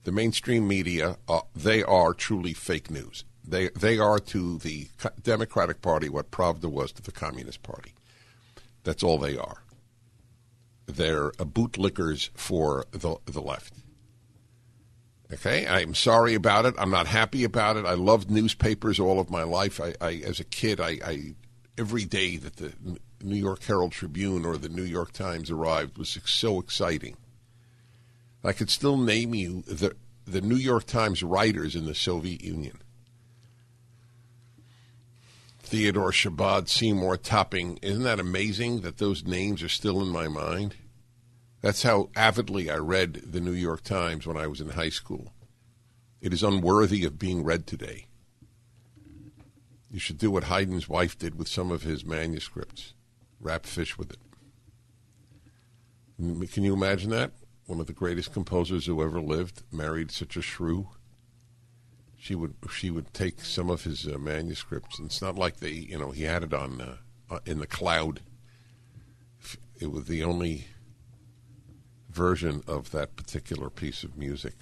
The 0.05 0.13
mainstream 0.13 0.67
media 0.69 1.17
uh, 1.29 1.41
they 1.55 1.83
are 1.83 2.15
truly 2.15 2.53
fake 2.53 2.91
news. 2.91 3.25
They 3.45 3.69
they 3.71 3.99
are 3.99 4.21
to 4.21 4.59
the 4.59 4.89
Democratic 5.23 5.83
Party 5.83 6.09
what 6.09 6.31
Pravda 6.31 6.71
was 6.71 6.93
to 6.93 7.03
the 7.03 7.13
Communist 7.13 7.63
Party. 7.63 7.95
That's 8.85 9.03
all 9.03 9.19
they 9.19 9.37
are. 9.37 9.63
They're 10.87 11.31
bootlickers 11.33 12.31
for 12.35 12.87
the 12.93 13.17
the 13.27 13.43
left. 13.43 13.75
Okay, 15.33 15.67
I'm 15.67 15.95
sorry 15.95 16.35
about 16.35 16.67
it. 16.67 16.75
I'm 16.77 16.91
not 16.91 17.07
happy 17.07 17.45
about 17.45 17.77
it. 17.77 17.87
I 17.87 17.95
loved 17.95 18.31
newspapers 18.31 18.99
all 18.99 19.21
of 19.21 19.31
my 19.31 19.45
life. 19.45 19.81
I, 19.81 19.95
I 20.01 20.23
as 20.25 20.41
a 20.41 20.45
kid, 20.45 20.81
I, 20.81 20.99
I 21.05 21.35
every 21.79 22.05
day 22.05 22.37
that 22.37 22.57
the 22.57 22.73
New 23.23 23.37
York 23.37 23.63
Herald 23.65 23.93
Tribune 23.93 24.45
or 24.45 24.57
the 24.57 24.69
New 24.69 24.85
York 24.85 25.13
Times 25.13 25.51
arrived 25.51 25.99
was 25.99 26.19
so 26.25 26.59
exciting. 26.59 27.17
I 28.43 28.53
could 28.53 28.71
still 28.71 28.97
name 28.97 29.35
you 29.35 29.63
the 29.63 29.97
the 30.27 30.41
New 30.41 30.57
York 30.57 30.87
Times 30.87 31.23
writers 31.23 31.75
in 31.75 31.87
the 31.87 31.95
Soviet 31.95 32.43
Union. 32.43 32.79
Theodore 35.59 36.13
Shabad, 36.13 36.69
Seymour 36.69 37.17
Topping. 37.17 37.79
Isn't 37.83 38.05
that 38.05 38.21
amazing 38.21 38.81
that 38.81 38.99
those 38.99 39.25
names 39.25 39.63
are 39.63 39.69
still 39.69 40.01
in 40.01 40.09
my 40.09 40.29
mind? 40.29 40.77
That's 41.63 41.83
how 41.83 42.11
avidly 42.17 42.71
I 42.71 42.77
read 42.77 43.15
the 43.15 43.41
New 43.41 43.53
York 43.53 43.83
Times 43.83 44.27
when 44.27 44.37
I 44.37 44.47
was 44.47 44.61
in 44.61 44.71
high 44.71 44.89
school. 44.89 45.33
It 46.21 46.33
is 46.33 46.43
unworthy 46.43 47.05
of 47.05 47.19
being 47.19 47.45
read 47.45 47.67
today. 47.67 48.07
You 49.91 49.99
should 49.99 50.19
do 50.19 50.31
what 50.31 50.45
Haydn's 50.45 50.89
wife 50.89 51.19
did 51.19 51.37
with 51.39 51.49
some 51.49 51.71
of 51.71 51.83
his 51.83 52.05
manuscripts 52.05 52.95
wrap 53.41 53.67
fish 53.67 53.97
with 53.99 54.13
it. 54.13 54.19
Can 56.53 56.65
you 56.65 56.75
imagine 56.75 57.11
that? 57.11 57.33
One 57.67 57.81
of 57.81 57.87
the 57.87 57.93
greatest 57.93 58.33
composers 58.33 58.87
who 58.87 59.03
ever 59.03 59.21
lived 59.21 59.63
married 59.73 60.11
such 60.11 60.37
a 60.37 60.43
shrew. 60.43 60.89
She 62.19 62.35
would 62.35 62.55
she 62.71 62.91
would 62.91 63.15
take 63.15 63.41
some 63.41 63.71
of 63.71 63.85
his 63.85 64.07
uh, 64.07 64.19
manuscripts, 64.19 64.99
and 64.99 65.07
it's 65.07 65.23
not 65.23 65.37
like 65.37 65.57
they 65.57 65.71
you 65.71 65.99
know 65.99 66.11
he 66.11 66.25
had 66.25 66.43
it 66.43 66.53
on 66.53 66.99
uh, 67.31 67.39
in 67.47 67.61
the 67.61 67.67
cloud. 67.67 68.21
It 69.81 69.91
was 69.91 70.05
the 70.05 70.23
only 70.23 70.67
version 72.11 72.63
of 72.67 72.91
that 72.91 73.17
particular 73.17 73.71
piece 73.71 74.05
of 74.05 74.19
music. 74.19 74.55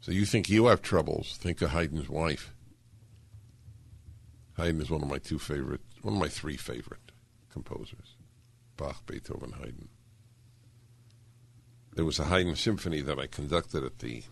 So 0.00 0.12
you 0.12 0.24
think 0.24 0.48
you 0.48 0.66
have 0.66 0.80
troubles? 0.80 1.36
Think 1.36 1.60
of 1.60 1.70
Haydn's 1.70 2.08
wife. 2.08 2.54
Haydn 4.56 4.80
is 4.80 4.90
one 4.90 5.02
of 5.02 5.08
my 5.08 5.18
two 5.18 5.38
favorite, 5.38 5.80
one 6.04 6.14
of 6.14 6.20
my 6.20 6.28
three 6.28 6.56
favorite 6.56 7.12
composers 7.50 8.16
Bach, 8.76 9.06
Beethoven, 9.06 9.52
Haydn. 9.52 9.88
There 11.94 12.04
was 12.04 12.18
a 12.18 12.24
Haydn 12.24 12.56
symphony 12.56 13.00
that 13.00 13.18
I 13.18 13.26
conducted 13.26 13.84
at 13.84 14.00
the 14.00 14.24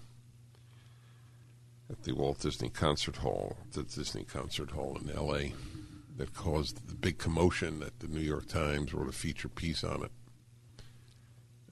at 1.90 2.02
the 2.02 2.12
Walt 2.12 2.40
Disney 2.40 2.68
Concert 2.68 3.16
Hall, 3.16 3.56
the 3.72 3.84
Disney 3.84 4.24
Concert 4.24 4.70
Hall 4.70 4.98
in 5.00 5.10
L.A., 5.10 5.52
that 6.16 6.34
caused 6.34 6.88
the 6.88 6.94
big 6.94 7.18
commotion 7.18 7.80
that 7.80 8.00
the 8.00 8.08
New 8.08 8.20
York 8.20 8.48
Times 8.48 8.92
wrote 8.92 9.08
a 9.08 9.12
feature 9.12 9.48
piece 9.48 9.84
on 9.84 10.02
it 10.02 10.10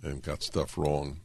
and 0.03 0.23
got 0.23 0.43
stuff 0.43 0.79
wrong. 0.79 1.21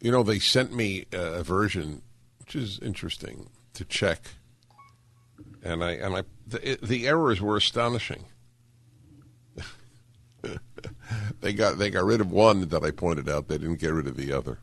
You 0.00 0.12
know, 0.12 0.22
they 0.22 0.38
sent 0.38 0.72
me 0.72 1.06
a 1.12 1.42
version, 1.42 2.02
which 2.38 2.54
is 2.54 2.78
interesting 2.80 3.50
to 3.74 3.84
check, 3.84 4.22
and 5.62 5.84
I 5.84 5.92
and 5.92 6.16
I 6.16 6.22
the, 6.46 6.78
the 6.82 7.06
errors 7.06 7.40
were 7.40 7.56
astonishing. 7.56 8.24
they 11.40 11.52
got 11.52 11.78
they 11.78 11.90
got 11.90 12.04
rid 12.04 12.20
of 12.20 12.30
one 12.30 12.68
that 12.68 12.84
I 12.84 12.90
pointed 12.90 13.28
out. 13.28 13.48
They 13.48 13.58
didn't 13.58 13.80
get 13.80 13.92
rid 13.92 14.06
of 14.06 14.16
the 14.16 14.32
other. 14.32 14.58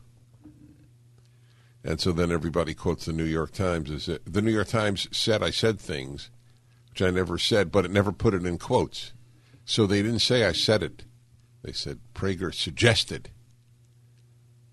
And 1.82 1.98
so 1.98 2.12
then 2.12 2.30
everybody 2.30 2.74
quotes 2.74 3.06
the 3.06 3.12
New 3.12 3.24
York 3.24 3.52
Times 3.52 3.90
as 3.90 4.18
the 4.24 4.42
New 4.42 4.50
York 4.50 4.68
Times 4.68 5.08
said 5.10 5.42
I 5.42 5.50
said 5.50 5.80
things 5.80 6.30
which 6.90 7.02
I 7.02 7.10
never 7.10 7.38
said, 7.38 7.72
but 7.72 7.84
it 7.84 7.90
never 7.90 8.12
put 8.12 8.34
it 8.34 8.44
in 8.44 8.58
quotes. 8.58 9.12
So 9.64 9.86
they 9.86 10.02
didn't 10.02 10.20
say 10.20 10.44
I 10.44 10.52
said 10.52 10.82
it. 10.82 11.04
They 11.62 11.72
said 11.72 12.00
Prager 12.14 12.52
suggested. 12.52 13.30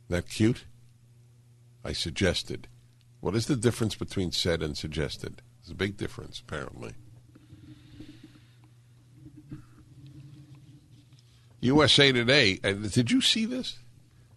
That 0.10 0.30
cute? 0.30 0.66
I 1.84 1.94
suggested. 1.94 2.68
What 3.20 3.36
is 3.36 3.46
the 3.46 3.56
difference 3.56 3.96
between 3.96 4.32
said 4.32 4.63
and 4.63 4.78
suggested? 4.78 5.42
There's 5.67 5.73
a 5.73 5.75
big 5.75 5.97
difference, 5.97 6.39
apparently. 6.39 6.93
USA 11.60 12.13
Today. 12.13 12.58
Uh, 12.63 12.71
did 12.71 13.12
you 13.12 13.19
see 13.19 13.43
this? 13.43 13.77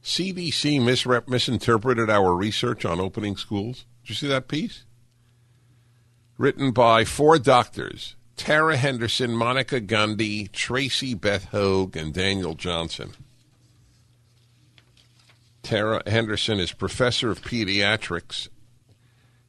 CDC 0.03 0.81
misrep- 0.81 1.29
misinterpreted 1.29 2.11
our 2.11 2.35
research 2.35 2.85
on 2.85 2.99
opening 2.99 3.37
schools. 3.37 3.85
Did 4.03 4.09
you 4.09 4.15
see 4.17 4.27
that 4.27 4.49
piece? 4.49 4.85
Written 6.37 6.73
by 6.73 7.05
four 7.05 7.39
doctors 7.39 8.17
Tara 8.37 8.77
Henderson, 8.77 9.37
Monica 9.37 9.79
Gandhi, 9.79 10.49
Tracy 10.49 11.15
Beth 11.15 11.45
Hogue, 11.45 11.97
and 11.97 12.13
Daniel 12.13 12.55
Johnson. 12.55 13.13
Tara 15.63 16.03
Henderson 16.11 16.59
is 16.59 16.73
professor 16.73 17.31
of 17.31 17.41
pediatrics 17.41 18.49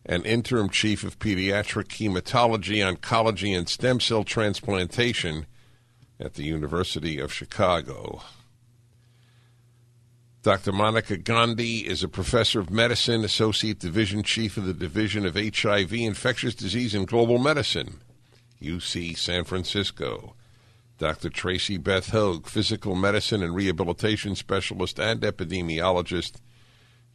and 0.06 0.26
interim 0.26 0.70
chief 0.70 1.04
of 1.04 1.20
pediatric 1.20 1.88
hematology, 1.90 2.78
oncology, 2.78 3.58
and 3.58 3.70
stem 3.70 4.00
cell 4.00 4.24
transplantation 4.24 5.46
at 6.20 6.36
the 6.36 6.44
University 6.44 7.20
of 7.20 7.34
Chicago. 7.34 8.22
Dr. 10.44 10.72
Monica 10.72 11.18
Gandhi 11.18 11.88
is 11.88 12.04
a 12.04 12.08
professor 12.08 12.60
of 12.60 12.72
medicine, 12.72 13.24
associate 13.24 13.78
division 13.78 14.24
chief 14.24 14.58
of 14.58 14.66
the 14.66 14.74
Division 14.74 15.26
of 15.26 15.36
HIV, 15.36 15.94
Infectious 15.94 16.56
Disease, 16.56 16.96
and 16.96 17.08
Global 17.08 17.38
Medicine 17.38 18.02
UC 18.62 19.18
San 19.18 19.44
Francisco. 19.44 20.36
Dr. 20.98 21.30
Tracy 21.30 21.78
Beth 21.78 22.10
Hogue, 22.10 22.48
physical 22.48 22.96
medicine 22.96 23.42
and 23.42 23.56
rehabilitation 23.56 24.36
specialist 24.36 25.00
and 25.00 25.22
epidemiologist, 25.22 26.34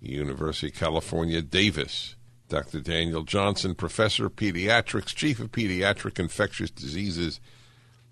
University 0.01 0.69
of 0.69 0.75
California, 0.75 1.41
Davis. 1.41 2.17
Dr. 2.49 2.81
Daniel 2.81 3.23
Johnson, 3.23 3.75
professor 3.75 4.27
of 4.27 4.37
pediatrics, 4.37 5.15
chief 5.15 5.41
of 5.41 5.51
pediatric 5.51 6.19
infectious 6.19 6.71
diseases, 6.71 7.41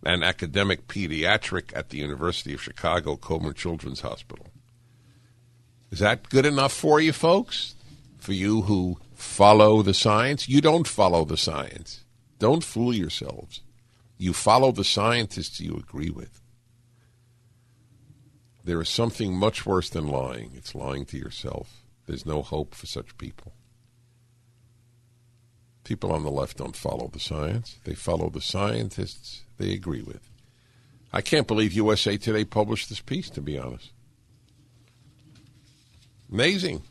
and 0.05 0.25
academic 0.25 0.89
pediatric 0.89 1.75
at 1.75 1.91
the 1.91 1.99
University 1.99 2.53
of 2.53 2.63
Chicago 2.63 3.17
Coleman 3.17 3.55
Children's 3.55 4.01
Hospital. 4.01 4.47
Is 5.91 6.01
that 6.01 6.29
good 6.29 6.45
enough 6.45 6.73
for 6.73 7.01
you, 7.01 7.13
folks? 7.13 7.77
For 8.19 8.33
you 8.33 8.63
who 8.63 8.99
follow 9.15 9.83
the 9.83 9.95
science? 9.95 10.49
You 10.49 10.61
don't 10.61 10.89
follow 10.89 11.25
the 11.25 11.37
science. 11.37 12.05
Don't 12.39 12.65
fool 12.65 12.93
yourselves. 12.93 13.61
You 14.19 14.33
follow 14.33 14.73
the 14.73 14.85
scientists 14.85 15.61
you 15.61 15.77
agree 15.77 16.11
with. 16.11 16.41
There 18.65 18.81
is 18.81 18.89
something 18.89 19.37
much 19.37 19.67
worse 19.67 19.91
than 19.91 20.09
lying. 20.09 20.53
It's 20.55 20.75
lying 20.75 21.05
to 21.07 21.19
yourself. 21.19 21.85
There's 22.07 22.27
no 22.27 22.43
hope 22.43 22.75
for 22.75 22.87
such 22.87 23.17
people. 23.19 23.53
People 25.85 26.13
on 26.13 26.23
the 26.23 26.31
left 26.31 26.57
don't 26.57 26.77
follow 26.77 27.09
the 27.09 27.21
science. 27.21 27.79
They 27.85 27.95
follow 27.95 28.31
the 28.31 28.41
scientists 28.41 29.43
they 29.59 29.73
agree 29.73 30.03
with. 30.03 30.31
I 31.13 31.21
can't 31.21 31.47
believe 31.47 31.73
USA 31.75 32.17
Today 32.17 32.45
published 32.45 32.89
this 32.89 33.01
piece, 33.01 33.31
to 33.31 33.41
be 33.41 33.59
honest. 33.59 33.93
Amazing. 36.31 36.83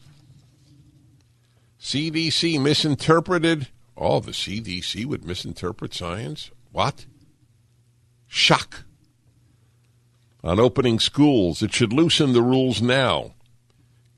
CDC 1.82 2.62
misinterpreted 2.62 3.68
Oh, 3.96 4.20
the 4.20 4.32
CDC 4.32 5.06
would 5.06 5.26
misinterpret 5.26 5.94
science? 5.94 6.52
What? 6.72 7.06
Shock. 8.28 8.86
On 10.44 10.60
opening 10.60 11.00
schools, 11.00 11.62
it 11.62 11.74
should 11.74 11.94
loosen 11.94 12.34
the 12.34 12.42
rules 12.42 12.82
now. 12.82 13.34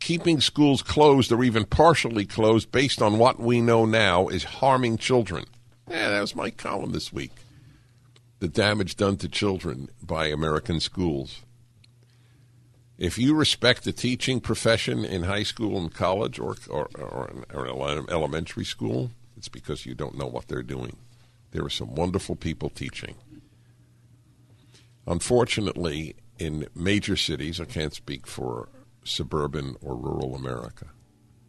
Keeping 0.05 0.39
schools 0.39 0.83
closed 0.83 1.31
or 1.31 1.43
even 1.43 1.65
partially 1.65 2.27
closed 2.27 2.71
based 2.71 3.01
on 3.01 3.17
what 3.17 3.39
we 3.39 3.59
know 3.59 3.87
now 3.87 4.27
is 4.27 4.43
harming 4.43 4.99
children. 4.99 5.45
Yeah, 5.89 6.11
that 6.11 6.21
was 6.21 6.35
my 6.35 6.51
column 6.51 6.91
this 6.91 7.11
week. 7.11 7.31
The 8.37 8.47
damage 8.47 8.97
done 8.97 9.17
to 9.17 9.27
children 9.27 9.89
by 10.03 10.27
American 10.27 10.79
schools. 10.79 11.41
If 12.99 13.17
you 13.17 13.33
respect 13.33 13.83
the 13.83 13.91
teaching 13.91 14.39
profession 14.41 15.03
in 15.03 15.23
high 15.23 15.41
school 15.41 15.75
and 15.79 15.91
college 15.91 16.37
or, 16.37 16.55
or, 16.69 16.87
or, 16.99 17.43
or 17.51 18.05
elementary 18.11 18.65
school, 18.65 19.09
it's 19.35 19.49
because 19.49 19.87
you 19.87 19.95
don't 19.95 20.19
know 20.19 20.27
what 20.27 20.47
they're 20.47 20.61
doing. 20.61 20.97
There 21.49 21.65
are 21.65 21.69
some 21.71 21.95
wonderful 21.95 22.35
people 22.35 22.69
teaching. 22.69 23.15
Unfortunately, 25.07 26.15
in 26.37 26.67
major 26.75 27.15
cities, 27.15 27.59
I 27.59 27.65
can't 27.65 27.95
speak 27.95 28.27
for 28.27 28.69
suburban 29.05 29.77
or 29.81 29.95
rural 29.95 30.35
America, 30.35 30.87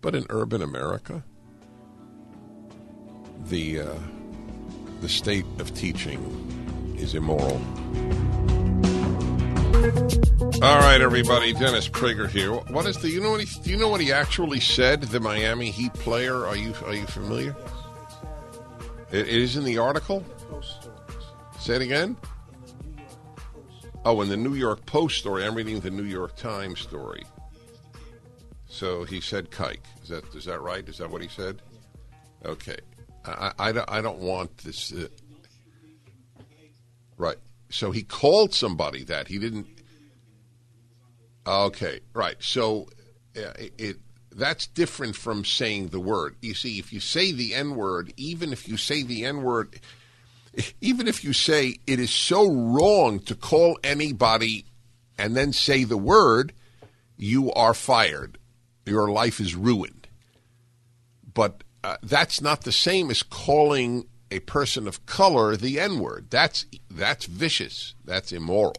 but 0.00 0.14
in 0.14 0.24
urban 0.30 0.62
America, 0.62 1.24
the 3.46 3.80
uh, 3.80 3.94
the 5.00 5.08
state 5.08 5.46
of 5.58 5.74
teaching 5.74 6.94
is 6.98 7.14
immoral. 7.14 7.60
All 10.62 10.78
right, 10.78 11.00
everybody. 11.00 11.52
Dennis 11.52 11.88
Prager 11.88 12.28
here. 12.28 12.52
What 12.52 12.86
is 12.86 12.98
the? 12.98 13.10
You 13.10 13.20
know 13.20 13.32
what? 13.32 13.40
He, 13.42 13.60
do 13.60 13.70
you 13.70 13.76
know 13.76 13.88
what 13.88 14.00
he 14.00 14.12
actually 14.12 14.60
said? 14.60 15.02
The 15.02 15.20
Miami 15.20 15.70
Heat 15.70 15.92
player. 15.94 16.46
Are 16.46 16.56
you 16.56 16.72
are 16.84 16.94
you 16.94 17.06
familiar? 17.06 17.54
it, 19.10 19.28
it 19.28 19.28
is 19.28 19.56
in 19.56 19.64
the 19.64 19.78
article. 19.78 20.24
Say 21.58 21.76
it 21.76 21.82
again. 21.82 22.16
Oh, 24.04 24.20
in 24.22 24.28
the 24.28 24.36
New 24.36 24.54
York 24.54 24.86
Post 24.86 25.18
story. 25.18 25.44
I'm 25.44 25.54
reading 25.54 25.80
the 25.80 25.90
New 25.90 26.04
York 26.04 26.36
Times 26.36 26.80
story. 26.80 27.24
So 28.76 29.04
he 29.04 29.22
said 29.22 29.50
kike. 29.50 29.78
Is 30.02 30.10
that 30.10 30.34
is 30.34 30.44
that 30.44 30.60
right? 30.60 30.86
Is 30.86 30.98
that 30.98 31.10
what 31.10 31.22
he 31.22 31.28
said? 31.28 31.62
Okay. 32.44 32.76
I, 33.24 33.52
I, 33.58 33.84
I 33.88 34.00
don't 34.02 34.18
want 34.18 34.58
this. 34.58 34.92
Uh, 34.92 35.08
right. 37.16 37.38
So 37.70 37.90
he 37.90 38.02
called 38.02 38.52
somebody 38.52 39.02
that 39.04 39.28
he 39.28 39.38
didn't. 39.38 39.66
Okay, 41.46 42.00
right. 42.12 42.36
So 42.40 42.88
uh, 43.34 43.52
it, 43.58 43.72
it 43.78 43.96
that's 44.30 44.66
different 44.66 45.16
from 45.16 45.46
saying 45.46 45.88
the 45.88 46.00
word. 46.00 46.36
You 46.42 46.52
see, 46.52 46.78
if 46.78 46.92
you 46.92 47.00
say 47.00 47.32
the 47.32 47.54
N 47.54 47.76
word, 47.76 48.12
even 48.18 48.52
if 48.52 48.68
you 48.68 48.76
say 48.76 49.02
the 49.02 49.24
N 49.24 49.42
word, 49.42 49.80
even 50.82 51.08
if 51.08 51.24
you 51.24 51.32
say 51.32 51.76
it 51.86 51.98
is 51.98 52.10
so 52.10 52.52
wrong 52.52 53.20
to 53.20 53.34
call 53.34 53.78
anybody 53.82 54.66
and 55.16 55.34
then 55.34 55.54
say 55.54 55.84
the 55.84 55.96
word, 55.96 56.52
you 57.16 57.50
are 57.54 57.72
fired. 57.72 58.36
Your 58.86 59.10
life 59.10 59.40
is 59.40 59.54
ruined. 59.54 60.08
But 61.34 61.64
uh, 61.84 61.96
that's 62.02 62.40
not 62.40 62.62
the 62.62 62.72
same 62.72 63.10
as 63.10 63.22
calling 63.22 64.06
a 64.30 64.40
person 64.40 64.88
of 64.88 65.04
color 65.06 65.56
the 65.56 65.78
N 65.78 65.98
word. 65.98 66.28
That's 66.30 66.64
that's 66.90 67.26
vicious. 67.26 67.94
That's 68.04 68.32
immoral. 68.32 68.74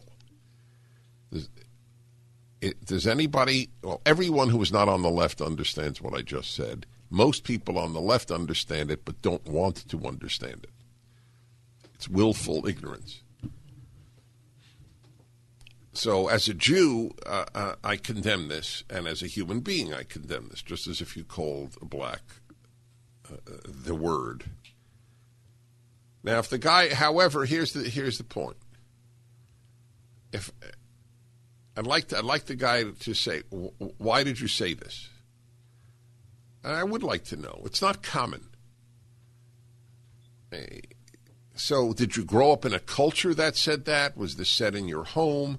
It, 2.60 2.84
does 2.84 3.06
anybody? 3.06 3.70
Well, 3.82 4.02
everyone 4.04 4.48
who 4.48 4.60
is 4.60 4.72
not 4.72 4.88
on 4.88 5.02
the 5.02 5.10
left 5.10 5.40
understands 5.40 6.02
what 6.02 6.14
I 6.14 6.22
just 6.22 6.54
said. 6.54 6.86
Most 7.08 7.44
people 7.44 7.78
on 7.78 7.92
the 7.92 8.00
left 8.00 8.30
understand 8.30 8.90
it, 8.90 9.04
but 9.04 9.22
don't 9.22 9.46
want 9.46 9.88
to 9.88 10.06
understand 10.06 10.64
it. 10.64 10.70
It's 11.94 12.08
willful 12.08 12.66
ignorance. 12.66 13.22
So, 15.98 16.28
as 16.28 16.46
a 16.46 16.54
Jew, 16.54 17.10
uh, 17.26 17.46
uh, 17.56 17.74
I 17.82 17.96
condemn 17.96 18.46
this, 18.46 18.84
and 18.88 19.08
as 19.08 19.20
a 19.20 19.26
human 19.26 19.58
being, 19.58 19.92
I 19.92 20.04
condemn 20.04 20.46
this, 20.46 20.62
just 20.62 20.86
as 20.86 21.00
if 21.00 21.16
you 21.16 21.24
called 21.24 21.76
a 21.82 21.84
black 21.84 22.22
uh, 23.28 23.34
the 23.64 23.96
word. 23.96 24.44
Now, 26.22 26.38
if 26.38 26.50
the 26.50 26.58
guy, 26.58 26.94
however, 26.94 27.46
here's 27.46 27.72
the 27.72 27.82
here's 27.82 28.16
the 28.16 28.22
point. 28.22 28.58
If 30.32 30.52
I'd 31.76 31.84
like 31.84 32.06
to, 32.08 32.18
I'd 32.18 32.24
like 32.24 32.44
the 32.44 32.54
guy 32.54 32.84
to 32.84 33.12
say, 33.12 33.40
why 33.50 34.22
did 34.22 34.38
you 34.38 34.46
say 34.46 34.74
this? 34.74 35.08
And 36.62 36.76
I 36.76 36.84
would 36.84 37.02
like 37.02 37.24
to 37.24 37.36
know. 37.36 37.62
It's 37.64 37.82
not 37.82 38.04
common. 38.04 38.44
So, 41.56 41.92
did 41.92 42.16
you 42.16 42.24
grow 42.24 42.52
up 42.52 42.64
in 42.64 42.72
a 42.72 42.78
culture 42.78 43.34
that 43.34 43.56
said 43.56 43.84
that? 43.86 44.16
Was 44.16 44.36
this 44.36 44.48
said 44.48 44.76
in 44.76 44.86
your 44.86 45.02
home? 45.02 45.58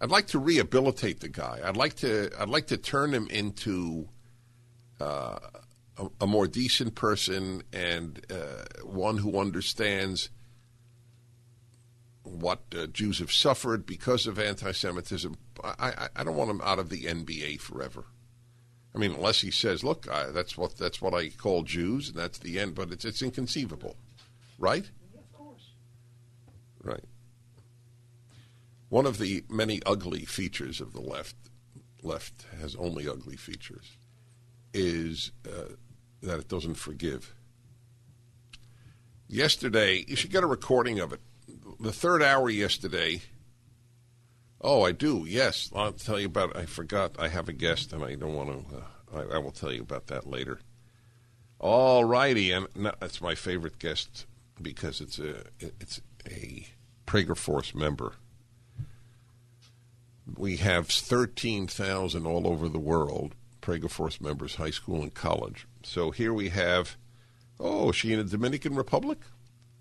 I'd 0.00 0.10
like 0.10 0.26
to 0.28 0.38
rehabilitate 0.38 1.20
the 1.20 1.28
guy. 1.28 1.60
I'd 1.64 1.76
like 1.76 1.94
to. 1.96 2.30
I'd 2.38 2.48
like 2.48 2.66
to 2.68 2.76
turn 2.76 3.12
him 3.12 3.28
into 3.28 4.08
uh, 5.00 5.38
a, 5.96 6.08
a 6.22 6.26
more 6.26 6.46
decent 6.46 6.94
person 6.94 7.62
and 7.72 8.24
uh, 8.30 8.64
one 8.84 9.18
who 9.18 9.38
understands 9.38 10.30
what 12.22 12.62
uh, 12.76 12.86
Jews 12.86 13.18
have 13.18 13.32
suffered 13.32 13.86
because 13.86 14.26
of 14.26 14.38
anti-Semitism. 14.38 15.36
I, 15.62 15.74
I, 15.78 16.08
I, 16.16 16.24
don't 16.24 16.36
want 16.36 16.50
him 16.50 16.60
out 16.64 16.78
of 16.78 16.88
the 16.88 17.04
NBA 17.04 17.60
forever. 17.60 18.06
I 18.94 18.98
mean, 18.98 19.12
unless 19.12 19.40
he 19.40 19.50
says, 19.50 19.84
"Look, 19.84 20.08
I, 20.10 20.30
that's 20.30 20.56
what 20.56 20.76
that's 20.76 21.02
what 21.02 21.14
I 21.14 21.28
call 21.28 21.62
Jews, 21.62 22.08
and 22.08 22.18
that's 22.18 22.38
the 22.38 22.58
end." 22.58 22.74
But 22.74 22.92
it's 22.92 23.04
it's 23.04 23.22
inconceivable, 23.22 23.96
right? 24.58 24.88
Of 25.16 25.32
course. 25.32 25.70
Right. 26.82 27.04
One 28.94 29.06
of 29.06 29.18
the 29.18 29.42
many 29.50 29.82
ugly 29.84 30.24
features 30.24 30.80
of 30.80 30.92
the 30.92 31.00
left 31.00 31.34
left 32.04 32.46
has 32.60 32.76
only 32.76 33.08
ugly 33.08 33.34
features 33.34 33.96
is 34.72 35.32
uh, 35.48 35.74
that 36.22 36.38
it 36.38 36.48
doesn't 36.48 36.76
forgive. 36.76 37.34
Yesterday, 39.26 40.04
you 40.06 40.14
should 40.14 40.30
get 40.30 40.44
a 40.44 40.46
recording 40.46 41.00
of 41.00 41.12
it. 41.12 41.18
The 41.80 41.90
third 41.90 42.22
hour 42.22 42.48
yesterday. 42.48 43.22
Oh, 44.60 44.82
I 44.84 44.92
do. 44.92 45.24
Yes, 45.26 45.72
I'll 45.74 45.90
tell 45.90 46.20
you 46.20 46.26
about. 46.26 46.50
It. 46.50 46.58
I 46.58 46.66
forgot. 46.66 47.16
I 47.18 47.26
have 47.26 47.48
a 47.48 47.52
guest, 47.52 47.92
and 47.92 48.04
I 48.04 48.14
don't 48.14 48.34
want 48.34 48.70
to. 48.70 48.76
Uh, 48.76 48.82
I, 49.12 49.34
I, 49.34 49.38
will 49.38 49.50
tell 49.50 49.72
you 49.72 49.82
about 49.82 50.06
that 50.06 50.28
later. 50.28 50.60
All 51.58 52.04
righty, 52.04 52.52
and 52.52 52.68
that's 52.76 53.20
my 53.20 53.34
favorite 53.34 53.80
guest 53.80 54.26
because 54.62 55.00
it's 55.00 55.18
a 55.18 55.42
it's 55.58 56.00
a 56.30 56.68
Prager 57.08 57.36
Force 57.36 57.74
member. 57.74 58.12
We 60.26 60.56
have 60.56 60.88
thirteen 60.88 61.66
thousand 61.66 62.26
all 62.26 62.46
over 62.46 62.68
the 62.68 62.78
world 62.78 63.34
Prager 63.64 63.90
Force 63.90 64.20
members, 64.20 64.56
high 64.56 64.70
school 64.70 65.02
and 65.02 65.12
college. 65.12 65.66
So 65.82 66.10
here 66.10 66.34
we 66.34 66.50
have, 66.50 66.96
oh, 67.58 67.90
is 67.90 67.96
she 67.96 68.12
in 68.12 68.18
the 68.18 68.24
Dominican 68.24 68.74
Republic? 68.74 69.18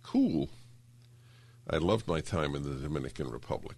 Cool. 0.04 0.50
I 1.70 1.78
loved 1.78 2.08
my 2.08 2.22
time 2.22 2.56
in 2.56 2.64
the 2.64 2.76
Dominican 2.76 3.30
Republic. 3.30 3.76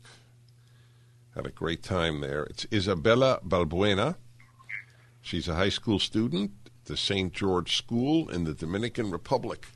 Had 1.33 1.47
a 1.47 1.51
great 1.51 1.81
time 1.81 2.21
there. 2.21 2.43
It's 2.43 2.67
Isabella 2.71 3.39
Balbuena. 3.43 4.15
She's 5.21 5.47
a 5.47 5.55
high 5.55 5.69
school 5.69 5.97
student 5.97 6.51
at 6.67 6.85
the 6.85 6.97
St. 6.97 7.33
George 7.33 7.75
School 7.75 8.29
in 8.29 8.43
the 8.43 8.53
Dominican 8.53 9.09
Republic. 9.09 9.67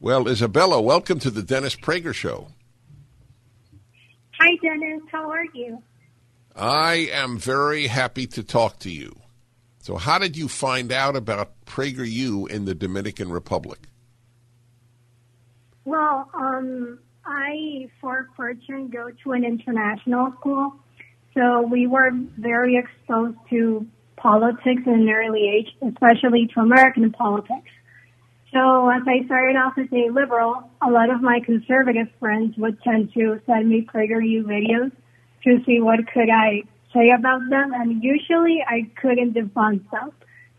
Well, 0.00 0.26
Isabella, 0.26 0.82
welcome 0.82 1.20
to 1.20 1.30
the 1.30 1.42
Dennis 1.42 1.76
Prager 1.76 2.12
Show. 2.12 2.48
Hi, 4.44 4.56
Dennis. 4.62 5.00
How 5.10 5.30
are 5.30 5.46
you? 5.54 5.82
I 6.54 7.08
am 7.12 7.38
very 7.38 7.86
happy 7.86 8.26
to 8.26 8.42
talk 8.42 8.78
to 8.80 8.90
you. 8.90 9.16
So, 9.78 9.96
how 9.96 10.18
did 10.18 10.36
you 10.36 10.48
find 10.48 10.92
out 10.92 11.16
about 11.16 11.64
PragerU 11.64 12.50
in 12.50 12.66
the 12.66 12.74
Dominican 12.74 13.32
Republic? 13.32 13.78
Well, 15.86 16.28
um, 16.34 16.98
I, 17.24 17.88
for 18.02 18.28
fortune, 18.36 18.88
go 18.88 19.08
to 19.22 19.32
an 19.32 19.44
international 19.44 20.34
school. 20.38 20.74
So 21.32 21.62
we 21.62 21.86
were 21.86 22.10
very 22.36 22.76
exposed 22.76 23.38
to 23.48 23.86
politics 24.16 24.82
in 24.84 24.92
an 24.92 25.08
early 25.08 25.48
age, 25.48 25.74
especially 25.80 26.50
to 26.52 26.60
American 26.60 27.10
politics. 27.12 27.70
So 28.54 28.88
as 28.88 29.02
I 29.08 29.26
started 29.26 29.56
off 29.56 29.76
as 29.76 29.88
a 29.92 30.10
liberal, 30.10 30.70
a 30.80 30.88
lot 30.88 31.10
of 31.10 31.20
my 31.20 31.40
conservative 31.44 32.06
friends 32.20 32.56
would 32.56 32.80
tend 32.82 33.12
to 33.14 33.40
send 33.46 33.68
me 33.68 33.84
PragerU 33.84 34.44
videos 34.44 34.92
to 35.42 35.58
see 35.66 35.80
what 35.80 35.98
could 36.12 36.30
I 36.30 36.62
say 36.94 37.10
about 37.10 37.40
them, 37.50 37.72
and 37.74 38.00
usually 38.00 38.64
I 38.64 38.88
couldn't 38.94 39.34
debunk 39.34 39.90
them. 39.90 40.12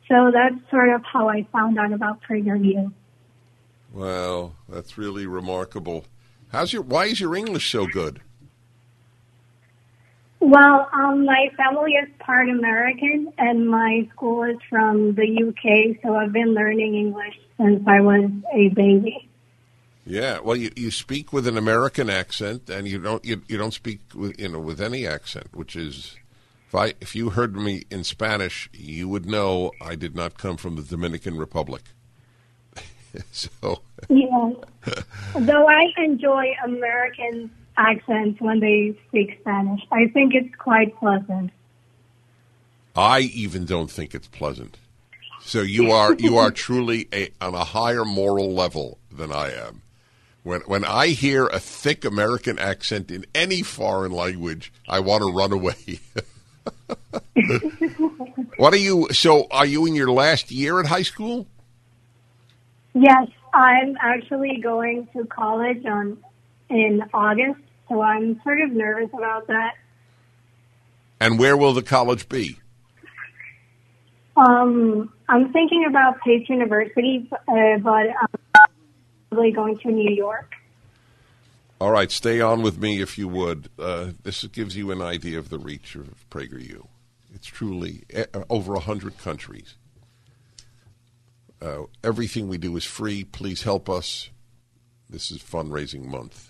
So 0.10 0.30
that's 0.34 0.56
sort 0.70 0.90
of 0.90 1.04
how 1.06 1.30
I 1.30 1.48
found 1.54 1.80
out 1.80 1.94
about 1.94 2.20
PragerU. 2.30 2.92
Wow, 3.94 4.52
that's 4.68 4.98
really 4.98 5.26
remarkable. 5.26 6.04
How's 6.50 6.74
your? 6.74 6.82
Why 6.82 7.06
is 7.06 7.22
your 7.22 7.34
English 7.34 7.72
so 7.72 7.88
good? 7.88 8.22
Well, 10.42 10.90
um, 10.92 11.24
my 11.24 11.50
family 11.56 11.94
is 11.94 12.10
part 12.20 12.50
American, 12.50 13.32
and 13.38 13.70
my 13.70 14.08
school 14.12 14.44
is 14.44 14.58
from 14.70 15.16
the 15.16 15.48
UK, 15.48 16.02
so 16.04 16.14
I've 16.14 16.34
been 16.34 16.54
learning 16.54 16.96
English 16.96 17.36
since 17.58 17.84
I 17.88 18.02
was 18.02 18.30
a 18.54 18.70
baby. 18.70 19.30
Yeah, 20.06 20.40
well, 20.40 20.56
you, 20.56 20.72
you 20.76 20.92
speak 20.92 21.34
with 21.34 21.48
an 21.48 21.58
American 21.58 22.10
accent, 22.10 22.70
and 22.70 22.88
you 22.88 23.00
don't 23.00 23.26
you, 23.26 23.42
you 23.48 23.58
don't 23.58 23.74
speak 23.74 24.02
with 24.14 24.40
you 24.40 24.50
know 24.50 24.60
with 24.60 24.80
any 24.80 25.08
accent, 25.08 25.48
which 25.54 25.76
is 25.76 26.16
if 26.68 26.76
I 26.76 26.94
if 27.02 27.16
you 27.16 27.32
heard 27.32 27.56
me 27.56 27.84
in 27.90 28.04
Spanish, 28.04 28.70
you 28.72 29.10
would 29.10 29.26
know 29.26 29.72
I 29.82 29.96
did 29.96 30.16
not 30.16 30.38
come 30.38 30.58
from 30.58 30.76
the 30.76 30.84
Dominican 30.84 31.38
Republic. 31.38 31.82
so 33.32 33.82
yeah, 34.10 34.52
though 35.36 35.68
I 35.68 35.86
enjoy 35.98 36.54
American 36.64 37.50
accents 37.78 38.40
when 38.40 38.60
they 38.60 38.96
speak 39.08 39.40
Spanish. 39.42 39.82
I 39.92 40.08
think 40.08 40.34
it's 40.36 40.54
quite 40.56 40.96
pleasant. 40.98 41.52
I 42.96 43.22
even 43.22 43.66
don't 43.66 43.92
think 43.92 44.16
it's 44.16 44.28
pleasant. 44.28 44.78
So 45.46 45.62
you 45.62 45.92
are 45.92 46.16
you 46.16 46.40
are 46.40 46.50
truly 46.50 47.08
a, 47.14 47.30
on 47.40 47.54
a 47.54 47.64
higher 47.64 48.04
moral 48.04 48.52
level 48.52 48.98
than 49.12 49.32
I 49.32 49.52
am. 49.52 49.84
When 50.42 50.62
when 50.62 50.84
I 50.84 51.10
hear 51.10 51.46
a 51.46 51.60
thick 51.60 52.04
American 52.04 52.58
accent 52.58 53.12
in 53.12 53.28
any 53.36 53.62
foreign 53.62 54.12
language, 54.12 54.74
I 54.90 55.02
want 55.02 55.22
to 55.22 55.32
run 55.32 55.52
away. 55.54 56.00
what 58.58 58.74
are 58.74 58.78
you? 58.78 59.08
So 59.12 59.46
are 59.52 59.68
you 59.68 59.86
in 59.86 59.94
your 59.94 60.10
last 60.10 60.50
year 60.50 60.80
at 60.80 60.88
high 60.88 61.04
school? 61.04 61.46
Yes, 62.96 63.28
I'm 63.54 63.96
actually 64.02 64.60
going 64.64 65.08
to 65.14 65.26
college 65.26 65.86
on 65.86 66.18
in 66.70 67.04
August, 67.14 67.62
so 67.88 68.02
I'm 68.02 68.42
sort 68.42 68.62
of 68.62 68.72
nervous 68.72 69.12
about 69.14 69.46
that. 69.46 69.76
And 71.20 71.38
where 71.38 71.56
will 71.56 71.74
the 71.74 71.84
college 71.84 72.28
be? 72.28 72.58
Um, 74.38 75.14
I'm 75.30 75.52
thinking 75.54 75.86
about 75.88 76.20
Pace 76.22 76.48
University, 76.50 77.28
uh, 77.32 77.78
but 77.80 78.08
I'm 78.22 78.64
probably 79.30 79.52
going 79.52 79.78
to 79.80 79.92
New 79.92 80.14
York. 80.14 80.54
All 81.80 81.92
right, 81.92 82.12
stay 82.12 82.42
on 82.42 82.62
with 82.62 82.80
me 82.80 83.02
if 83.02 83.18
you 83.18 83.28
would. 83.28 83.70
Uh, 83.78 84.12
this 84.24 84.44
gives 84.46 84.78
you 84.78 84.92
an 84.92 85.02
idea 85.02 85.40
of 85.40 85.50
the 85.50 85.60
reach 85.60 85.96
of 85.96 86.26
PragerU. 86.30 86.88
It's 87.34 87.48
truly 87.48 88.04
uh, 88.16 88.44
over 88.50 88.74
100 88.74 89.18
countries. 89.18 89.76
Uh, 91.62 91.84
everything 92.04 92.48
we 92.48 92.58
do 92.58 92.76
is 92.78 92.86
free. 92.86 93.24
Please 93.24 93.64
help 93.64 93.90
us. 93.90 94.30
This 95.10 95.32
is 95.32 95.42
fundraising 95.42 96.06
month. 96.06 96.50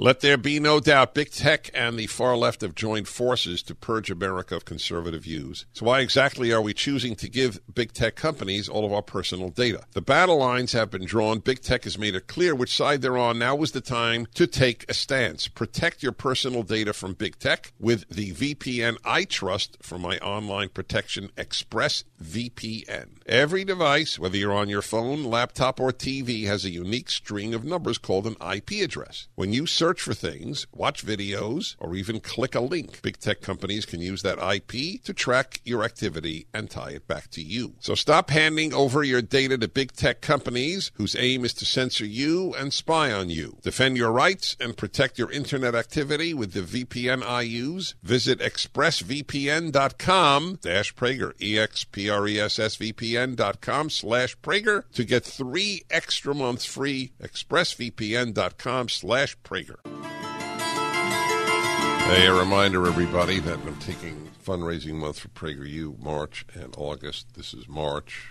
Let 0.00 0.20
there 0.20 0.36
be 0.36 0.60
no 0.60 0.78
doubt, 0.78 1.12
big 1.12 1.32
tech 1.32 1.72
and 1.74 1.98
the 1.98 2.06
far 2.06 2.36
left 2.36 2.60
have 2.60 2.76
joined 2.76 3.08
forces 3.08 3.64
to 3.64 3.74
purge 3.74 4.12
America 4.12 4.54
of 4.54 4.64
conservative 4.64 5.24
views. 5.24 5.66
So, 5.72 5.86
why 5.86 6.02
exactly 6.02 6.52
are 6.52 6.62
we 6.62 6.72
choosing 6.72 7.16
to 7.16 7.28
give 7.28 7.58
big 7.74 7.92
tech 7.92 8.14
companies 8.14 8.68
all 8.68 8.84
of 8.84 8.92
our 8.92 9.02
personal 9.02 9.48
data? 9.48 9.86
The 9.94 10.00
battle 10.00 10.38
lines 10.38 10.70
have 10.70 10.88
been 10.88 11.04
drawn. 11.04 11.40
Big 11.40 11.62
tech 11.62 11.82
has 11.82 11.98
made 11.98 12.14
it 12.14 12.28
clear 12.28 12.54
which 12.54 12.76
side 12.76 13.02
they're 13.02 13.18
on. 13.18 13.40
Now 13.40 13.60
is 13.62 13.72
the 13.72 13.80
time 13.80 14.28
to 14.34 14.46
take 14.46 14.88
a 14.88 14.94
stance. 14.94 15.48
Protect 15.48 16.00
your 16.00 16.12
personal 16.12 16.62
data 16.62 16.92
from 16.92 17.14
big 17.14 17.36
tech 17.40 17.72
with 17.80 18.08
the 18.08 18.32
VPN 18.34 18.98
I 19.04 19.24
trust 19.24 19.78
for 19.82 19.98
my 19.98 20.18
online 20.18 20.68
protection 20.68 21.32
Express 21.36 22.04
VPN. 22.22 23.18
Every 23.26 23.64
device, 23.64 24.16
whether 24.16 24.36
you're 24.36 24.54
on 24.54 24.68
your 24.68 24.80
phone, 24.80 25.24
laptop, 25.24 25.80
or 25.80 25.90
TV, 25.90 26.46
has 26.46 26.64
a 26.64 26.70
unique 26.70 27.10
string 27.10 27.52
of 27.52 27.64
numbers 27.64 27.98
called 27.98 28.28
an 28.28 28.36
IP 28.40 28.82
address. 28.82 29.26
When 29.34 29.52
you 29.52 29.66
search 29.66 29.87
search 29.88 30.02
for 30.02 30.12
things, 30.12 30.66
watch 30.70 31.06
videos, 31.06 31.74
or 31.78 31.94
even 31.94 32.20
click 32.20 32.54
a 32.54 32.60
link. 32.60 33.00
Big 33.00 33.18
tech 33.18 33.40
companies 33.40 33.86
can 33.86 34.02
use 34.02 34.20
that 34.20 34.36
IP 34.38 35.02
to 35.02 35.14
track 35.14 35.62
your 35.64 35.82
activity 35.82 36.46
and 36.52 36.68
tie 36.68 36.90
it 36.90 37.08
back 37.08 37.30
to 37.30 37.40
you. 37.40 37.72
So 37.80 37.94
stop 37.94 38.28
handing 38.28 38.74
over 38.74 39.02
your 39.02 39.22
data 39.22 39.56
to 39.56 39.66
big 39.66 39.92
tech 39.92 40.20
companies 40.20 40.90
whose 40.96 41.16
aim 41.16 41.46
is 41.46 41.54
to 41.54 41.64
censor 41.64 42.04
you 42.04 42.54
and 42.54 42.70
spy 42.70 43.10
on 43.10 43.30
you. 43.30 43.56
Defend 43.62 43.96
your 43.96 44.12
rights 44.12 44.58
and 44.60 44.76
protect 44.76 45.18
your 45.18 45.32
internet 45.32 45.74
activity 45.74 46.34
with 46.34 46.52
the 46.52 46.60
VPN 46.60 47.22
I 47.22 47.40
use. 47.40 47.94
Visit 48.02 48.40
expressvpn.com 48.40 50.58
dash 50.60 50.94
Prager, 50.94 51.32
E-X-P-R-E-S-S-V-P-N.com 51.40 53.88
slash 53.88 54.38
Prager 54.40 54.84
to 54.92 55.04
get 55.04 55.24
three 55.24 55.84
extra 55.90 56.34
months 56.34 56.66
free. 56.66 57.12
expressvpn.com 57.22 58.90
slash 58.90 59.38
Prager. 59.38 59.77
Hey, 62.08 62.26
a 62.26 62.32
reminder, 62.32 62.86
everybody, 62.86 63.38
that 63.40 63.58
I'm 63.66 63.76
taking 63.76 64.30
fundraising 64.44 64.94
month 64.94 65.18
for 65.18 65.28
PragerU, 65.28 65.98
March 65.98 66.46
and 66.54 66.74
August. 66.78 67.34
This 67.34 67.52
is 67.52 67.68
March. 67.68 68.28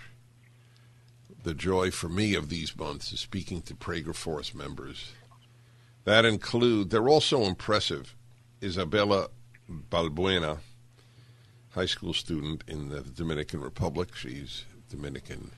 The 1.44 1.54
joy 1.54 1.90
for 1.90 2.08
me 2.08 2.34
of 2.34 2.48
these 2.48 2.76
months 2.76 3.12
is 3.12 3.20
speaking 3.20 3.62
to 3.62 3.74
Prager 3.74 4.14
Force 4.14 4.54
members. 4.54 5.12
That 6.04 6.24
include, 6.24 6.90
they're 6.90 7.08
also 7.08 7.42
impressive, 7.42 8.16
Isabella 8.62 9.28
Balbuena, 9.70 10.58
high 11.70 11.86
school 11.86 12.14
student 12.14 12.64
in 12.66 12.88
the 12.88 13.02
Dominican 13.02 13.60
Republic. 13.60 14.14
She's 14.16 14.64
Dominican. 14.90 15.52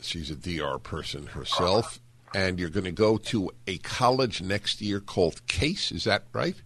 She's 0.00 0.30
a 0.30 0.36
DR 0.36 0.78
person 0.78 1.26
herself 1.26 2.00
and 2.34 2.58
you're 2.58 2.68
going 2.68 2.84
to 2.84 2.92
go 2.92 3.16
to 3.16 3.50
a 3.66 3.78
college 3.78 4.42
next 4.42 4.80
year 4.82 5.00
called 5.00 5.46
Case. 5.46 5.92
Is 5.92 6.04
that 6.04 6.24
right? 6.32 6.56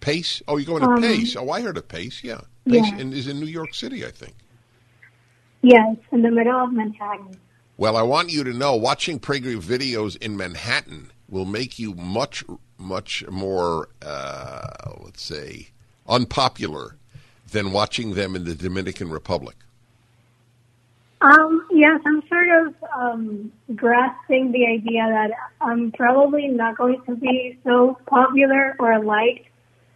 Pace. 0.00 0.42
Oh, 0.46 0.56
you're 0.56 0.66
going 0.66 0.82
to 0.82 0.88
Um, 0.88 1.00
Pace. 1.00 1.36
Oh, 1.36 1.48
I 1.50 1.62
heard 1.62 1.78
of 1.78 1.88
Pace. 1.88 2.22
Yeah, 2.22 2.42
Pace 2.68 2.90
Yeah. 2.92 2.98
in, 2.98 3.12
is 3.12 3.28
in 3.28 3.40
New 3.40 3.46
York 3.46 3.74
City, 3.74 4.04
I 4.04 4.10
think. 4.10 4.34
Yes, 5.62 5.96
in 6.12 6.22
the 6.22 6.30
middle 6.30 6.62
of 6.62 6.72
Manhattan. 6.72 7.36
Well, 7.76 7.96
I 7.96 8.02
want 8.02 8.30
you 8.30 8.44
to 8.44 8.52
know 8.52 8.76
watching 8.76 9.18
Prager 9.20 9.58
videos 9.60 10.16
in 10.16 10.36
Manhattan 10.36 11.10
will 11.28 11.44
make 11.44 11.78
you 11.78 11.94
much, 11.94 12.44
much 12.78 13.26
more, 13.28 13.88
uh, 14.02 14.92
let's 15.00 15.22
say, 15.22 15.68
unpopular 16.06 16.96
than 17.50 17.72
watching 17.72 18.14
them 18.14 18.36
in 18.36 18.44
the 18.44 18.54
Dominican 18.54 19.10
Republic. 19.10 19.56
Um, 21.20 21.66
yes, 21.70 22.00
I'm 22.04 22.22
sort 22.28 22.66
of 22.66 22.74
um, 22.94 23.52
grasping 23.74 24.52
the 24.52 24.66
idea 24.66 25.06
that 25.08 25.30
I'm 25.60 25.90
probably 25.92 26.48
not 26.48 26.76
going 26.76 27.00
to 27.06 27.16
be 27.16 27.58
so 27.64 27.98
popular 28.06 28.76
or 28.78 29.02
liked 29.02 29.48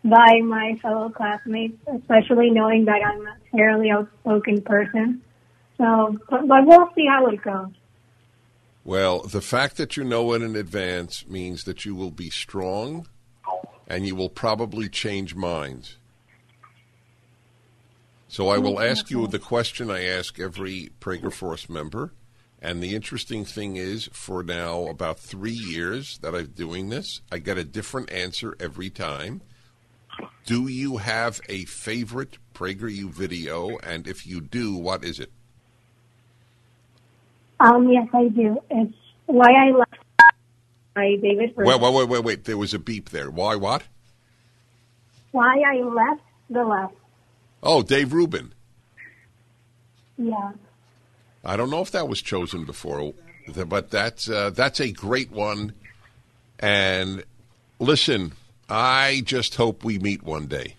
by 0.03 0.41
my 0.43 0.79
fellow 0.81 1.11
classmates, 1.11 1.77
especially 1.95 2.51
knowing 2.51 2.87
that 2.87 3.03
I'm 3.05 3.27
a 3.27 3.37
fairly 3.53 3.91
outspoken 3.91 4.63
person. 4.63 5.21
So, 5.77 6.19
but, 6.31 6.49
but 6.49 6.67
we'll 6.67 6.89
see 6.95 7.07
how 7.07 7.27
it 7.27 7.43
goes. 7.43 7.73
Well, 8.83 9.21
the 9.21 9.43
fact 9.43 9.77
that 9.77 9.99
you 9.99 10.05
know 10.05 10.33
it 10.33 10.41
in 10.41 10.57
advance 10.57 11.27
means 11.27 11.65
that 11.65 11.85
you 11.85 11.95
will 11.95 12.11
be 12.11 12.31
strong 12.31 13.07
and 13.87 14.07
you 14.07 14.15
will 14.15 14.31
probably 14.31 14.89
change 14.89 15.35
minds. 15.35 15.97
So 18.31 18.49
I 18.49 18.59
will 18.59 18.79
ask 18.79 19.11
you 19.11 19.27
the 19.27 19.41
question 19.41 19.91
I 19.91 20.05
ask 20.05 20.39
every 20.39 20.91
Prager 21.01 21.33
Force 21.33 21.69
member. 21.69 22.13
And 22.63 22.81
the 22.81 22.95
interesting 22.95 23.45
thing 23.45 23.75
is, 23.75 24.09
for 24.13 24.45
now 24.45 24.87
about 24.87 25.19
three 25.19 25.51
years 25.51 26.17
that 26.19 26.33
I'm 26.33 26.47
doing 26.47 26.91
this, 26.91 27.23
I 27.33 27.39
get 27.39 27.59
a 27.59 27.65
different 27.65 28.13
answer 28.13 28.57
every 28.61 28.89
time. 28.89 29.41
Do 30.47 30.69
you 30.69 30.99
have 30.99 31.41
a 31.49 31.65
favorite 31.65 32.39
PragerU 32.55 33.11
video? 33.11 33.79
And 33.79 34.07
if 34.07 34.25
you 34.25 34.41
do, 34.41 34.77
what 34.77 35.03
is 35.03 35.19
it? 35.19 35.33
Um, 37.59 37.89
yes, 37.89 38.07
I 38.15 38.29
do. 38.29 38.63
It's 38.71 38.95
Why 39.27 39.51
I 39.51 39.71
Left 39.73 39.97
by 40.95 41.17
David 41.21 41.57
Wait, 41.57 41.81
wait, 41.81 41.95
wait, 41.95 42.09
wait, 42.09 42.23
wait. 42.23 42.45
There 42.45 42.57
was 42.57 42.75
a 42.75 42.79
beep 42.79 43.11
there. 43.11 43.29
Why 43.29 43.57
what? 43.57 43.83
Why 45.33 45.61
I 45.67 45.83
Left 45.83 46.23
the 46.49 46.63
Left. 46.63 46.95
Oh, 47.63 47.83
Dave 47.83 48.13
Rubin. 48.13 48.53
Yeah. 50.17 50.53
I 51.45 51.57
don't 51.57 51.71
know 51.71 51.81
if 51.81 51.91
that 51.93 52.09
was 52.09 52.21
chosen 52.21 52.65
before, 52.65 53.15
but 53.67 53.91
that's 53.91 54.29
uh, 54.29 54.51
that's 54.51 54.81
a 54.81 54.93
great 54.93 55.31
one. 55.31 55.73
And 56.59 57.25
listen, 57.79 58.33
I 58.69 59.23
just 59.25 59.55
hope 59.55 59.83
we 59.83 59.99
meet 59.99 60.23
one 60.23 60.47
day. 60.47 60.77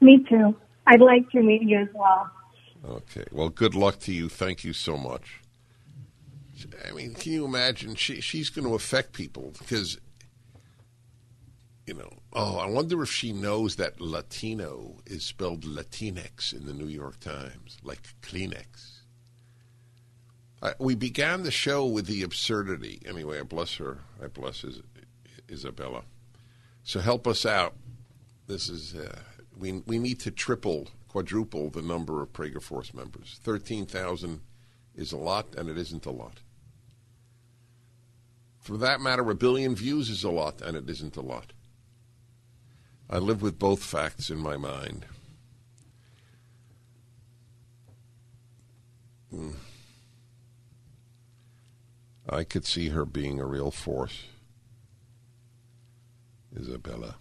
Me 0.00 0.24
too. 0.28 0.54
I'd 0.86 1.00
like 1.00 1.28
to 1.30 1.42
meet 1.42 1.62
you 1.62 1.80
as 1.80 1.88
well. 1.94 2.30
Okay. 2.88 3.24
Well, 3.30 3.50
good 3.50 3.74
luck 3.74 3.98
to 4.00 4.12
you. 4.12 4.28
Thank 4.28 4.64
you 4.64 4.72
so 4.72 4.96
much. 4.96 5.40
I 6.88 6.92
mean, 6.92 7.14
can 7.14 7.32
you 7.32 7.44
imagine? 7.44 7.94
She 7.94 8.20
she's 8.20 8.50
going 8.50 8.66
to 8.66 8.74
affect 8.74 9.12
people 9.12 9.52
because, 9.58 9.98
you 11.90 11.96
know. 11.96 12.12
Oh, 12.32 12.58
I 12.58 12.66
wonder 12.66 13.02
if 13.02 13.10
she 13.10 13.32
knows 13.32 13.74
that 13.74 14.00
Latino 14.00 14.98
is 15.06 15.24
spelled 15.24 15.64
Latinx 15.64 16.52
in 16.52 16.64
the 16.64 16.72
New 16.72 16.86
York 16.86 17.18
Times, 17.18 17.78
like 17.82 18.00
Kleenex. 18.22 19.00
I, 20.62 20.74
we 20.78 20.94
began 20.94 21.42
the 21.42 21.50
show 21.50 21.84
with 21.84 22.06
the 22.06 22.22
absurdity. 22.22 23.02
Anyway, 23.04 23.40
I 23.40 23.42
bless 23.42 23.74
her. 23.76 24.02
I 24.22 24.28
bless 24.28 24.62
Is, 24.62 24.82
Isabella. 25.50 26.02
So 26.84 27.00
help 27.00 27.26
us 27.26 27.44
out. 27.44 27.74
This 28.46 28.68
is 28.68 28.94
uh, 28.94 29.18
we 29.58 29.82
we 29.84 29.98
need 29.98 30.20
to 30.20 30.30
triple, 30.30 30.90
quadruple 31.08 31.70
the 31.70 31.82
number 31.82 32.22
of 32.22 32.32
Prager 32.32 32.62
Force 32.62 32.94
members. 32.94 33.40
Thirteen 33.42 33.84
thousand 33.84 34.42
is 34.94 35.10
a 35.10 35.16
lot, 35.16 35.56
and 35.56 35.68
it 35.68 35.76
isn't 35.76 36.06
a 36.06 36.12
lot. 36.12 36.40
For 38.60 38.76
that 38.76 39.00
matter, 39.00 39.28
a 39.28 39.34
billion 39.34 39.74
views 39.74 40.08
is 40.08 40.22
a 40.22 40.30
lot, 40.30 40.62
and 40.62 40.76
it 40.76 40.88
isn't 40.88 41.16
a 41.16 41.22
lot. 41.22 41.52
I 43.12 43.18
live 43.18 43.42
with 43.42 43.58
both 43.58 43.82
facts 43.82 44.30
in 44.30 44.38
my 44.38 44.56
mind. 44.56 45.04
Hmm. 49.30 49.50
I 52.28 52.44
could 52.44 52.64
see 52.64 52.90
her 52.90 53.04
being 53.04 53.40
a 53.40 53.46
real 53.46 53.72
force. 53.72 54.26
Isabella. 56.56 57.16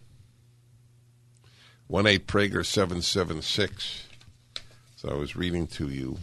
1 1.87 2.05
8 2.05 2.27
Prager 2.27 2.63
776. 2.63 4.05
So 4.95 5.09
I 5.09 5.15
was 5.15 5.35
reading 5.35 5.65
to 5.67 5.89
you 5.89 6.19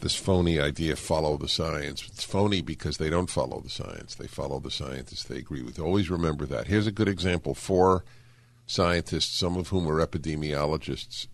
this, 0.00 0.16
phony 0.16 0.60
idea 0.60 0.96
follow 0.96 1.36
the 1.36 1.48
science. 1.48 2.04
It's 2.06 2.24
phony 2.24 2.60
because 2.60 2.98
they 2.98 3.10
don't 3.10 3.30
follow 3.30 3.60
the 3.60 3.70
science. 3.70 4.14
They 4.14 4.26
follow 4.26 4.60
the 4.60 4.70
scientists 4.70 5.24
they 5.24 5.38
agree 5.38 5.62
with. 5.62 5.78
Always 5.78 6.10
remember 6.10 6.46
that. 6.46 6.66
Here's 6.66 6.86
a 6.86 6.92
good 6.92 7.08
example. 7.08 7.54
four 7.54 8.04
scientists, 8.66 9.36
some 9.36 9.56
of 9.56 9.68
whom 9.68 9.88
are 9.88 10.04
epidemiologists. 10.04 11.26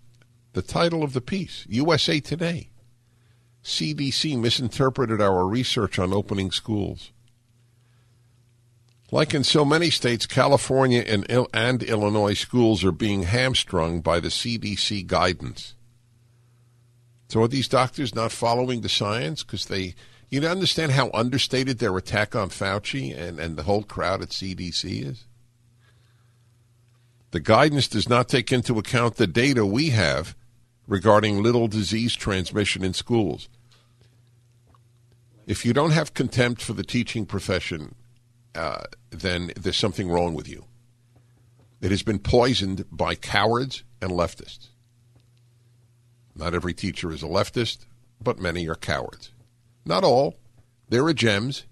The 0.52 0.62
title 0.62 1.02
of 1.02 1.12
the 1.12 1.20
piece 1.20 1.66
USA 1.68 2.20
Today. 2.20 2.70
CDC 3.64 4.38
misinterpreted 4.38 5.20
our 5.20 5.46
research 5.46 5.98
on 5.98 6.12
opening 6.12 6.50
schools. 6.50 7.10
Like 9.10 9.32
in 9.32 9.44
so 9.44 9.64
many 9.64 9.90
states, 9.90 10.26
California 10.26 11.02
and, 11.06 11.26
and 11.52 11.82
Illinois 11.82 12.34
schools 12.34 12.84
are 12.84 12.92
being 12.92 13.22
hamstrung 13.22 14.00
by 14.00 14.20
the 14.20 14.28
CDC 14.28 15.06
guidance. 15.06 15.74
So 17.28 17.42
are 17.42 17.48
these 17.48 17.68
doctors 17.68 18.14
not 18.14 18.32
following 18.32 18.82
the 18.82 18.88
science 18.88 19.42
because 19.42 19.66
they, 19.66 19.94
you 20.28 20.46
understand 20.46 20.92
how 20.92 21.10
understated 21.12 21.78
their 21.78 21.96
attack 21.96 22.36
on 22.36 22.50
Fauci 22.50 23.16
and, 23.16 23.38
and 23.38 23.56
the 23.56 23.62
whole 23.64 23.82
crowd 23.82 24.22
at 24.22 24.28
CDC 24.28 25.06
is? 25.06 25.24
The 27.30 27.40
guidance 27.40 27.88
does 27.88 28.08
not 28.08 28.28
take 28.28 28.52
into 28.52 28.78
account 28.78 29.16
the 29.16 29.26
data 29.26 29.66
we 29.66 29.90
have 29.90 30.36
regarding 30.86 31.42
little 31.42 31.66
disease 31.66 32.14
transmission 32.14 32.84
in 32.84 32.92
schools. 32.92 33.48
If 35.46 35.64
you 35.66 35.72
don't 35.72 35.90
have 35.90 36.14
contempt 36.14 36.62
for 36.62 36.72
the 36.72 36.84
teaching 36.84 37.26
profession, 37.26 37.94
uh, 38.54 38.84
then 39.10 39.50
there's 39.56 39.76
something 39.76 40.08
wrong 40.08 40.34
with 40.34 40.48
you. 40.48 40.64
It 41.80 41.90
has 41.90 42.02
been 42.02 42.18
poisoned 42.18 42.84
by 42.90 43.14
cowards 43.14 43.84
and 44.00 44.12
leftists. 44.12 44.68
Not 46.34 46.54
every 46.54 46.74
teacher 46.74 47.12
is 47.12 47.22
a 47.22 47.26
leftist, 47.26 47.86
but 48.20 48.38
many 48.38 48.68
are 48.68 48.74
cowards. 48.74 49.30
Not 49.84 50.04
all. 50.04 50.36
There 50.88 51.04
are 51.06 51.12
gems. 51.12 51.64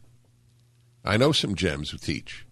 I 1.04 1.16
know 1.16 1.32
some 1.32 1.54
gems 1.54 1.90
who 1.90 1.98
teach. 1.98 2.46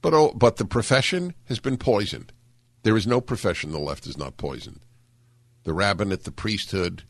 But, 0.00 0.14
oh, 0.14 0.32
but 0.34 0.56
the 0.56 0.64
profession 0.64 1.34
has 1.44 1.60
been 1.60 1.76
poisoned. 1.76 2.32
There 2.82 2.96
is 2.96 3.06
no 3.06 3.20
profession 3.20 3.70
the 3.70 3.78
left 3.78 4.06
is 4.06 4.18
not 4.18 4.36
poisoned. 4.36 4.80
The 5.62 5.72
rabbinate, 5.72 6.24
the 6.24 6.32
priesthood, 6.32 7.04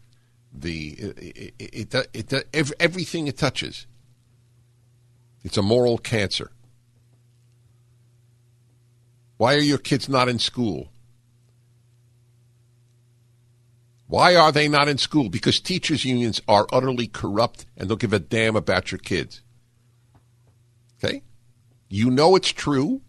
the 0.52 0.88
it, 0.90 1.54
it, 1.58 1.94
it, 2.12 2.32
it, 2.52 2.72
everything 2.78 3.26
it 3.26 3.38
touches. 3.38 3.86
It's 5.42 5.56
a 5.56 5.62
moral 5.62 5.96
cancer. 5.96 6.50
Why 9.38 9.54
are 9.54 9.60
your 9.60 9.78
kids 9.78 10.08
not 10.08 10.28
in 10.28 10.38
school? 10.38 10.90
Why 14.12 14.36
are 14.36 14.52
they 14.52 14.68
not 14.68 14.88
in 14.88 14.98
school? 14.98 15.30
Because 15.30 15.58
teachers' 15.58 16.04
unions 16.04 16.42
are 16.46 16.66
utterly 16.70 17.06
corrupt 17.06 17.64
and 17.78 17.88
don't 17.88 17.98
give 17.98 18.12
a 18.12 18.18
damn 18.18 18.56
about 18.56 18.92
your 18.92 18.98
kids. 18.98 19.40
Okay? 21.02 21.22
You 21.88 22.10
know 22.10 22.36
it's 22.36 22.52
true, 22.52 23.00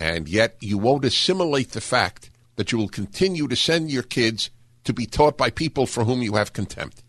and 0.00 0.30
yet 0.30 0.56
you 0.60 0.78
won't 0.78 1.04
assimilate 1.04 1.72
the 1.72 1.82
fact 1.82 2.30
that 2.56 2.72
you 2.72 2.78
will 2.78 2.88
continue 2.88 3.46
to 3.46 3.54
send 3.54 3.90
your 3.90 4.02
kids 4.02 4.48
to 4.84 4.94
be 4.94 5.04
taught 5.04 5.36
by 5.36 5.50
people 5.50 5.84
for 5.84 6.04
whom 6.04 6.22
you 6.22 6.36
have 6.36 6.54
contempt. 6.54 7.02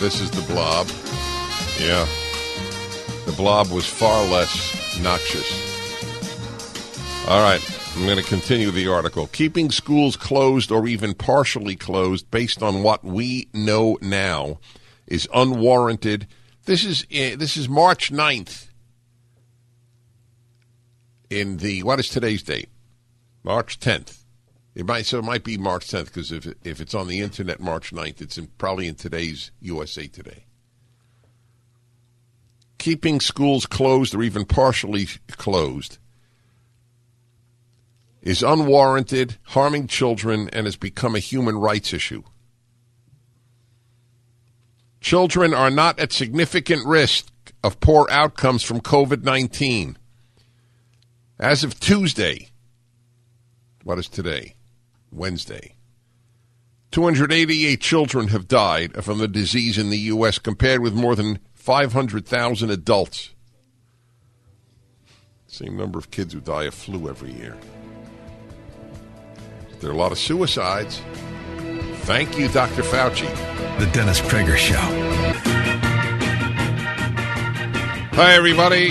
This 0.00 0.20
is 0.20 0.32
the 0.32 0.44
blob. 0.52 0.88
Yeah. 1.78 2.04
The 3.26 3.34
blob 3.36 3.70
was 3.70 3.86
far 3.86 4.24
less 4.26 4.89
noxious. 5.02 5.70
All 7.28 7.42
right, 7.42 7.60
I'm 7.96 8.04
going 8.04 8.18
to 8.18 8.24
continue 8.24 8.70
the 8.70 8.88
article. 8.88 9.28
Keeping 9.28 9.70
schools 9.70 10.16
closed 10.16 10.70
or 10.70 10.86
even 10.86 11.14
partially 11.14 11.76
closed 11.76 12.30
based 12.30 12.62
on 12.62 12.82
what 12.82 13.04
we 13.04 13.48
know 13.52 13.98
now 14.00 14.58
is 15.06 15.28
unwarranted. 15.34 16.26
This 16.64 16.84
is 16.84 17.06
eh, 17.10 17.36
this 17.36 17.56
is 17.56 17.68
March 17.68 18.12
9th. 18.12 18.68
In 21.28 21.58
the 21.58 21.82
what 21.82 22.00
is 22.00 22.08
today's 22.08 22.42
date? 22.42 22.68
March 23.42 23.78
10th. 23.78 24.18
It 24.74 24.86
might 24.86 25.06
so 25.06 25.18
it 25.18 25.24
might 25.24 25.44
be 25.44 25.56
March 25.56 25.86
10th 25.86 26.06
because 26.06 26.32
if 26.32 26.46
if 26.64 26.80
it's 26.80 26.94
on 26.94 27.06
the 27.06 27.20
internet 27.20 27.60
March 27.60 27.92
9th, 27.92 28.20
it's 28.20 28.38
in, 28.38 28.48
probably 28.58 28.88
in 28.88 28.94
today's 28.96 29.50
USA 29.60 30.06
Today 30.06 30.44
keeping 32.80 33.20
schools 33.20 33.66
closed 33.66 34.14
or 34.14 34.22
even 34.22 34.44
partially 34.44 35.06
closed 35.32 35.98
is 38.22 38.42
unwarranted, 38.42 39.36
harming 39.42 39.86
children, 39.86 40.48
and 40.52 40.66
has 40.66 40.76
become 40.76 41.14
a 41.14 41.20
human 41.20 41.56
rights 41.56 41.92
issue. 41.92 42.22
Children 45.00 45.54
are 45.54 45.70
not 45.70 46.00
at 46.00 46.12
significant 46.12 46.86
risk 46.86 47.30
of 47.62 47.80
poor 47.80 48.08
outcomes 48.10 48.62
from 48.62 48.80
COVID 48.80 49.22
19. 49.22 49.96
As 51.38 51.62
of 51.62 51.78
Tuesday, 51.78 52.48
what 53.84 53.98
is 53.98 54.08
today? 54.08 54.54
Wednesday. 55.12 55.74
288 56.92 57.80
children 57.80 58.28
have 58.28 58.48
died 58.48 59.04
from 59.04 59.18
the 59.18 59.28
disease 59.28 59.78
in 59.78 59.90
the 59.90 59.98
U.S., 59.98 60.38
compared 60.38 60.80
with 60.80 60.92
more 60.92 61.14
than 61.14 61.38
500,000 61.70 62.68
adults. 62.68 63.30
Same 65.46 65.76
number 65.76 66.00
of 66.00 66.10
kids 66.10 66.34
who 66.34 66.40
die 66.40 66.64
of 66.64 66.74
flu 66.74 67.08
every 67.08 67.30
year. 67.30 67.56
There 69.78 69.88
are 69.88 69.92
a 69.92 69.96
lot 69.96 70.10
of 70.10 70.18
suicides. 70.18 71.00
Thank 72.06 72.36
you, 72.36 72.48
Dr. 72.48 72.82
Fauci. 72.82 73.28
The 73.78 73.86
Dennis 73.92 74.20
Prager 74.20 74.56
Show. 74.56 74.74
Hi, 78.16 78.34
everybody. 78.34 78.90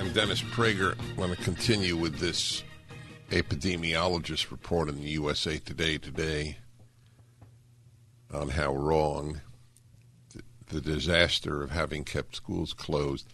I'm 0.00 0.12
Dennis 0.12 0.42
Prager. 0.42 0.98
I 0.98 1.20
want 1.20 1.38
to 1.38 1.44
continue 1.44 1.96
with 1.96 2.18
this 2.18 2.64
epidemiologist 3.30 4.50
report 4.50 4.88
in 4.88 4.96
the 4.96 5.10
USA 5.10 5.58
Today 5.58 5.98
today 5.98 6.56
on 8.32 8.48
how 8.48 8.74
wrong 8.74 9.40
the 10.68 10.80
disaster 10.80 11.62
of 11.62 11.70
having 11.70 12.04
kept 12.04 12.36
schools 12.36 12.72
closed. 12.72 13.26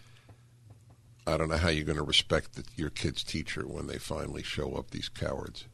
I 1.25 1.37
don't 1.37 1.49
know 1.49 1.57
how 1.57 1.69
you're 1.69 1.85
going 1.85 1.97
to 1.97 2.03
respect 2.03 2.55
the, 2.55 2.63
your 2.75 2.89
kid's 2.89 3.23
teacher 3.23 3.61
when 3.67 3.87
they 3.87 3.97
finally 3.97 4.43
show 4.43 4.73
up, 4.73 4.91
these 4.91 5.09
cowards. 5.09 5.65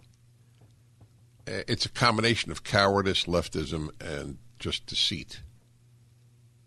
It's 1.45 1.85
a 1.85 1.89
combination 1.89 2.51
of 2.51 2.63
cowardice, 2.63 3.23
leftism, 3.23 3.89
and 4.01 4.37
just 4.59 4.85
deceit. 4.85 5.41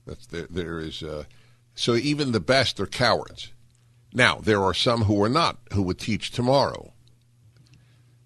That's 0.07 0.27
there, 0.27 0.47
there 0.49 0.81
is 0.81 1.03
uh, 1.03 1.25
so 1.75 1.95
even 1.95 2.33
the 2.33 2.41
best 2.41 2.81
are 2.81 2.87
cowards. 2.87 3.53
Now 4.13 4.37
there 4.37 4.63
are 4.63 4.75
some 4.75 5.03
who 5.03 5.23
are 5.23 5.29
not, 5.29 5.59
who 5.73 5.83
would 5.83 5.99
teach 5.99 6.31
tomorrow. 6.31 6.93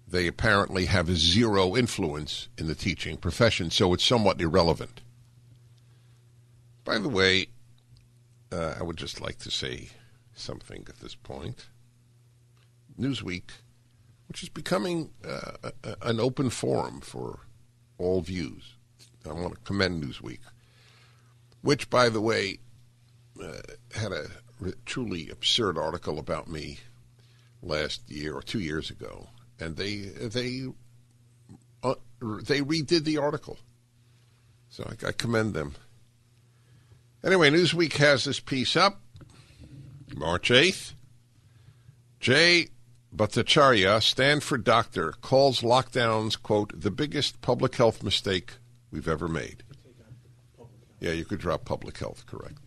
They 0.07 0.27
apparently 0.27 0.85
have 0.85 1.09
zero 1.09 1.75
influence 1.75 2.47
in 2.57 2.67
the 2.67 2.75
teaching 2.75 3.17
profession, 3.17 3.69
so 3.69 3.93
it's 3.93 4.05
somewhat 4.05 4.39
irrelevant. 4.39 5.01
By 6.85 6.99
the 6.99 7.09
way, 7.09 7.47
uh, 8.51 8.75
I 8.79 8.83
would 8.83 8.95
just 8.95 9.19
like 9.19 9.39
to 9.39 9.51
say 9.51 9.89
something 10.33 10.85
at 10.87 10.99
this 10.99 11.15
point. 11.15 11.65
Newsweek, 12.97 13.49
which 14.27 14.43
is 14.43 14.49
becoming 14.49 15.09
uh, 15.27 15.71
a, 15.83 15.95
an 16.03 16.19
open 16.19 16.51
forum 16.51 17.01
for 17.01 17.39
all 17.97 18.21
views. 18.21 18.75
I 19.27 19.33
want 19.33 19.55
to 19.55 19.61
commend 19.61 20.03
Newsweek, 20.03 20.39
which, 21.61 21.89
by 21.89 22.09
the 22.09 22.21
way, 22.21 22.59
uh, 23.43 23.57
had 23.95 24.11
a 24.11 24.27
truly 24.85 25.29
absurd 25.29 25.79
article 25.79 26.19
about 26.19 26.47
me 26.47 26.79
last 27.63 28.09
year 28.09 28.35
or 28.35 28.43
two 28.43 28.59
years 28.59 28.91
ago, 28.91 29.29
and 29.59 29.75
they 29.75 30.01
they 30.01 30.67
uh, 31.81 31.95
they 32.21 32.61
redid 32.61 33.03
the 33.03 33.17
article. 33.17 33.57
So 34.69 34.87
I, 34.87 35.07
I 35.07 35.11
commend 35.11 35.55
them. 35.55 35.73
Anyway, 37.25 37.49
Newsweek 37.49 37.93
has 37.93 38.25
this 38.25 38.39
piece 38.39 38.75
up 38.75 39.01
March 40.15 40.51
8th. 40.51 40.93
Jay 42.19 42.67
Bhattacharya, 43.15 44.01
Stanford 44.03 44.63
doctor, 44.63 45.11
calls 45.21 45.61
lockdowns, 45.61 46.39
quote, 46.39 46.79
the 46.79 46.91
biggest 46.91 47.41
public 47.41 47.75
health 47.77 48.03
mistake 48.03 48.53
we've 48.91 49.07
ever 49.07 49.27
made. 49.27 49.63
Yeah, 50.99 51.13
you 51.13 51.25
could 51.25 51.39
drop 51.39 51.65
public 51.65 51.97
health, 51.97 52.27
correct. 52.27 52.59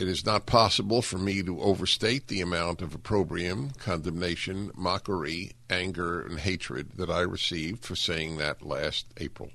It 0.00 0.08
is 0.08 0.26
not 0.26 0.46
possible 0.46 1.02
for 1.02 1.18
me 1.18 1.44
to 1.44 1.60
overstate 1.60 2.26
the 2.26 2.40
amount 2.40 2.82
of 2.82 2.94
opprobrium, 2.94 3.70
condemnation, 3.78 4.72
mockery, 4.74 5.52
anger, 5.68 6.20
and 6.20 6.40
hatred 6.40 6.92
that 6.96 7.10
I 7.10 7.20
received 7.20 7.84
for 7.84 7.94
saying 7.94 8.38
that 8.38 8.66
last 8.66 9.06
April. 9.18 9.50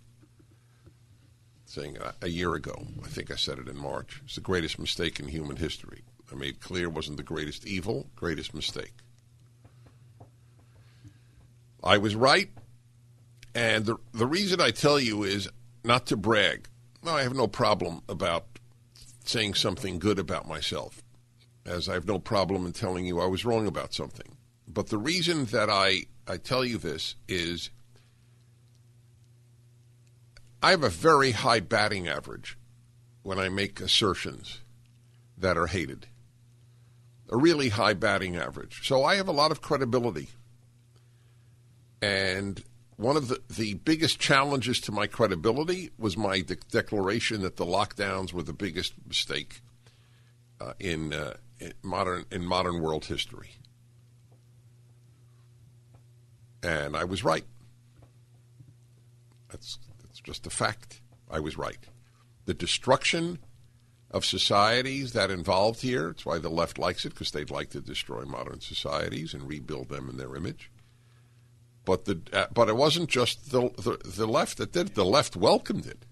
Saying 1.76 1.98
uh, 1.98 2.14
a 2.22 2.30
year 2.30 2.56
ago. 2.56 2.88
I 3.04 3.10
think 3.10 3.30
I 3.32 3.36
said 3.36 3.60
it 3.60 3.68
in 3.68 3.78
March. 3.78 4.22
It's 4.24 4.36
the 4.36 4.42
greatest 4.42 4.80
mistake 4.80 5.20
in 5.20 5.28
human 5.28 5.58
history. 5.58 6.04
I 6.32 6.36
made 6.36 6.62
clear 6.62 6.88
wasn't 6.88 7.18
the 7.18 7.24
greatest 7.24 7.68
evil, 7.68 8.08
greatest 8.16 8.54
mistake. 8.54 8.94
I 11.84 11.98
was 11.98 12.16
right. 12.16 12.50
And 13.54 13.86
the, 13.86 13.98
the 14.14 14.26
reason 14.26 14.62
I 14.62 14.72
tell 14.72 15.02
you 15.02 15.24
is 15.24 15.50
not 15.84 16.06
to 16.06 16.16
brag. 16.16 16.70
I 17.06 17.24
have 17.24 17.36
no 17.36 17.46
problem 17.46 18.04
about 18.08 18.46
saying 19.26 19.56
something 19.56 20.00
good 20.00 20.18
about 20.18 20.48
myself, 20.48 21.04
as 21.66 21.90
I 21.90 21.96
have 21.96 22.08
no 22.08 22.20
problem 22.20 22.66
in 22.66 22.72
telling 22.72 23.06
you 23.06 23.20
I 23.20 23.26
was 23.26 23.44
wrong 23.44 23.68
about 23.68 23.94
something. 23.94 24.38
But 24.66 24.88
the 24.88 24.98
reason 24.98 25.44
that 25.48 25.70
I, 25.70 26.04
I 26.26 26.38
tell 26.38 26.64
you 26.64 26.78
this 26.78 27.16
is 27.28 27.70
I 30.62 30.72
have 30.72 30.84
a 30.84 30.90
very 30.90 31.32
high 31.32 31.60
batting 31.60 32.08
average 32.08 32.58
when 33.24 33.40
I 33.40 33.50
make 33.50 33.80
assertions 33.80 34.60
that 35.38 35.58
are 35.58 35.68
hated. 35.68 36.08
A 37.30 37.38
really 37.38 37.70
high 37.70 37.94
batting 37.94 38.36
average. 38.36 38.88
So 38.88 39.04
I 39.04 39.16
have 39.16 39.28
a 39.28 39.34
lot 39.34 39.52
of 39.52 39.62
credibility. 39.62 40.30
And 42.02 42.64
one 42.98 43.18
of 43.18 43.28
the, 43.28 43.42
the 43.50 43.74
biggest 43.74 44.20
challenges 44.20 44.80
to 44.82 44.92
my 44.92 45.08
credibility 45.08 45.92
was 45.98 46.16
my 46.16 46.42
de- 46.42 46.56
declaration 46.72 47.42
that 47.42 47.58
the 47.58 47.66
lockdowns 47.66 48.32
were 48.32 48.44
the 48.44 48.54
biggest 48.54 48.94
mistake 49.08 49.62
uh, 50.62 50.74
in, 50.80 51.14
uh, 51.14 51.34
in 51.60 51.74
modern 51.84 52.26
in 52.32 52.46
modern 52.46 52.82
world 52.82 53.06
history. 53.06 53.52
And 56.64 56.96
I 56.96 57.04
was 57.04 57.24
right. 57.24 57.46
That's 59.50 59.78
that's 59.78 59.85
just 60.26 60.48
a 60.48 60.50
fact. 60.50 61.02
I 61.30 61.40
was 61.40 61.58
right. 61.58 61.88
The 62.46 62.54
destruction 62.54 63.40
of 64.12 64.26
societies 64.26 65.14
that 65.14 65.32
involved 65.32 65.82
here, 65.82 66.10
it's 66.10 66.26
why 66.26 66.40
the 66.40 66.50
left 66.50 66.78
likes 66.78 67.06
it 67.06 67.10
because 67.10 67.32
they'd 67.32 67.52
like 67.52 67.70
to 67.70 67.82
destroy 67.82 68.24
modern 68.24 68.60
societies 68.60 69.34
and 69.34 69.48
rebuild 69.48 69.90
them 69.90 70.10
in 70.10 70.18
their 70.18 70.36
image. 70.36 70.72
But 71.86 72.06
the 72.06 72.20
uh, 72.34 72.48
but 72.52 72.68
it 72.68 72.76
wasn't 72.76 73.10
just 73.10 73.52
the, 73.52 73.70
the 73.78 73.98
the 74.04 74.26
left 74.26 74.58
that 74.58 74.72
did 74.72 74.88
it. 74.88 74.96
The 74.96 75.06
left 75.06 75.36
welcomed 75.36 75.86
it. 75.86 76.06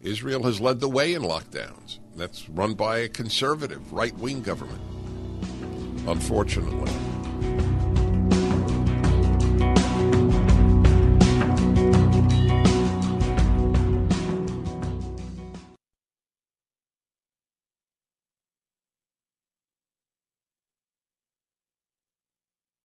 Israel 0.00 0.44
has 0.44 0.60
led 0.60 0.78
the 0.78 0.88
way 0.88 1.14
in 1.14 1.22
lockdowns. 1.22 1.98
That's 2.14 2.48
run 2.48 2.74
by 2.74 2.98
a 2.98 3.08
conservative 3.08 3.92
right 3.92 4.16
wing 4.16 4.42
government. 4.42 4.82
Unfortunately. 6.06 6.92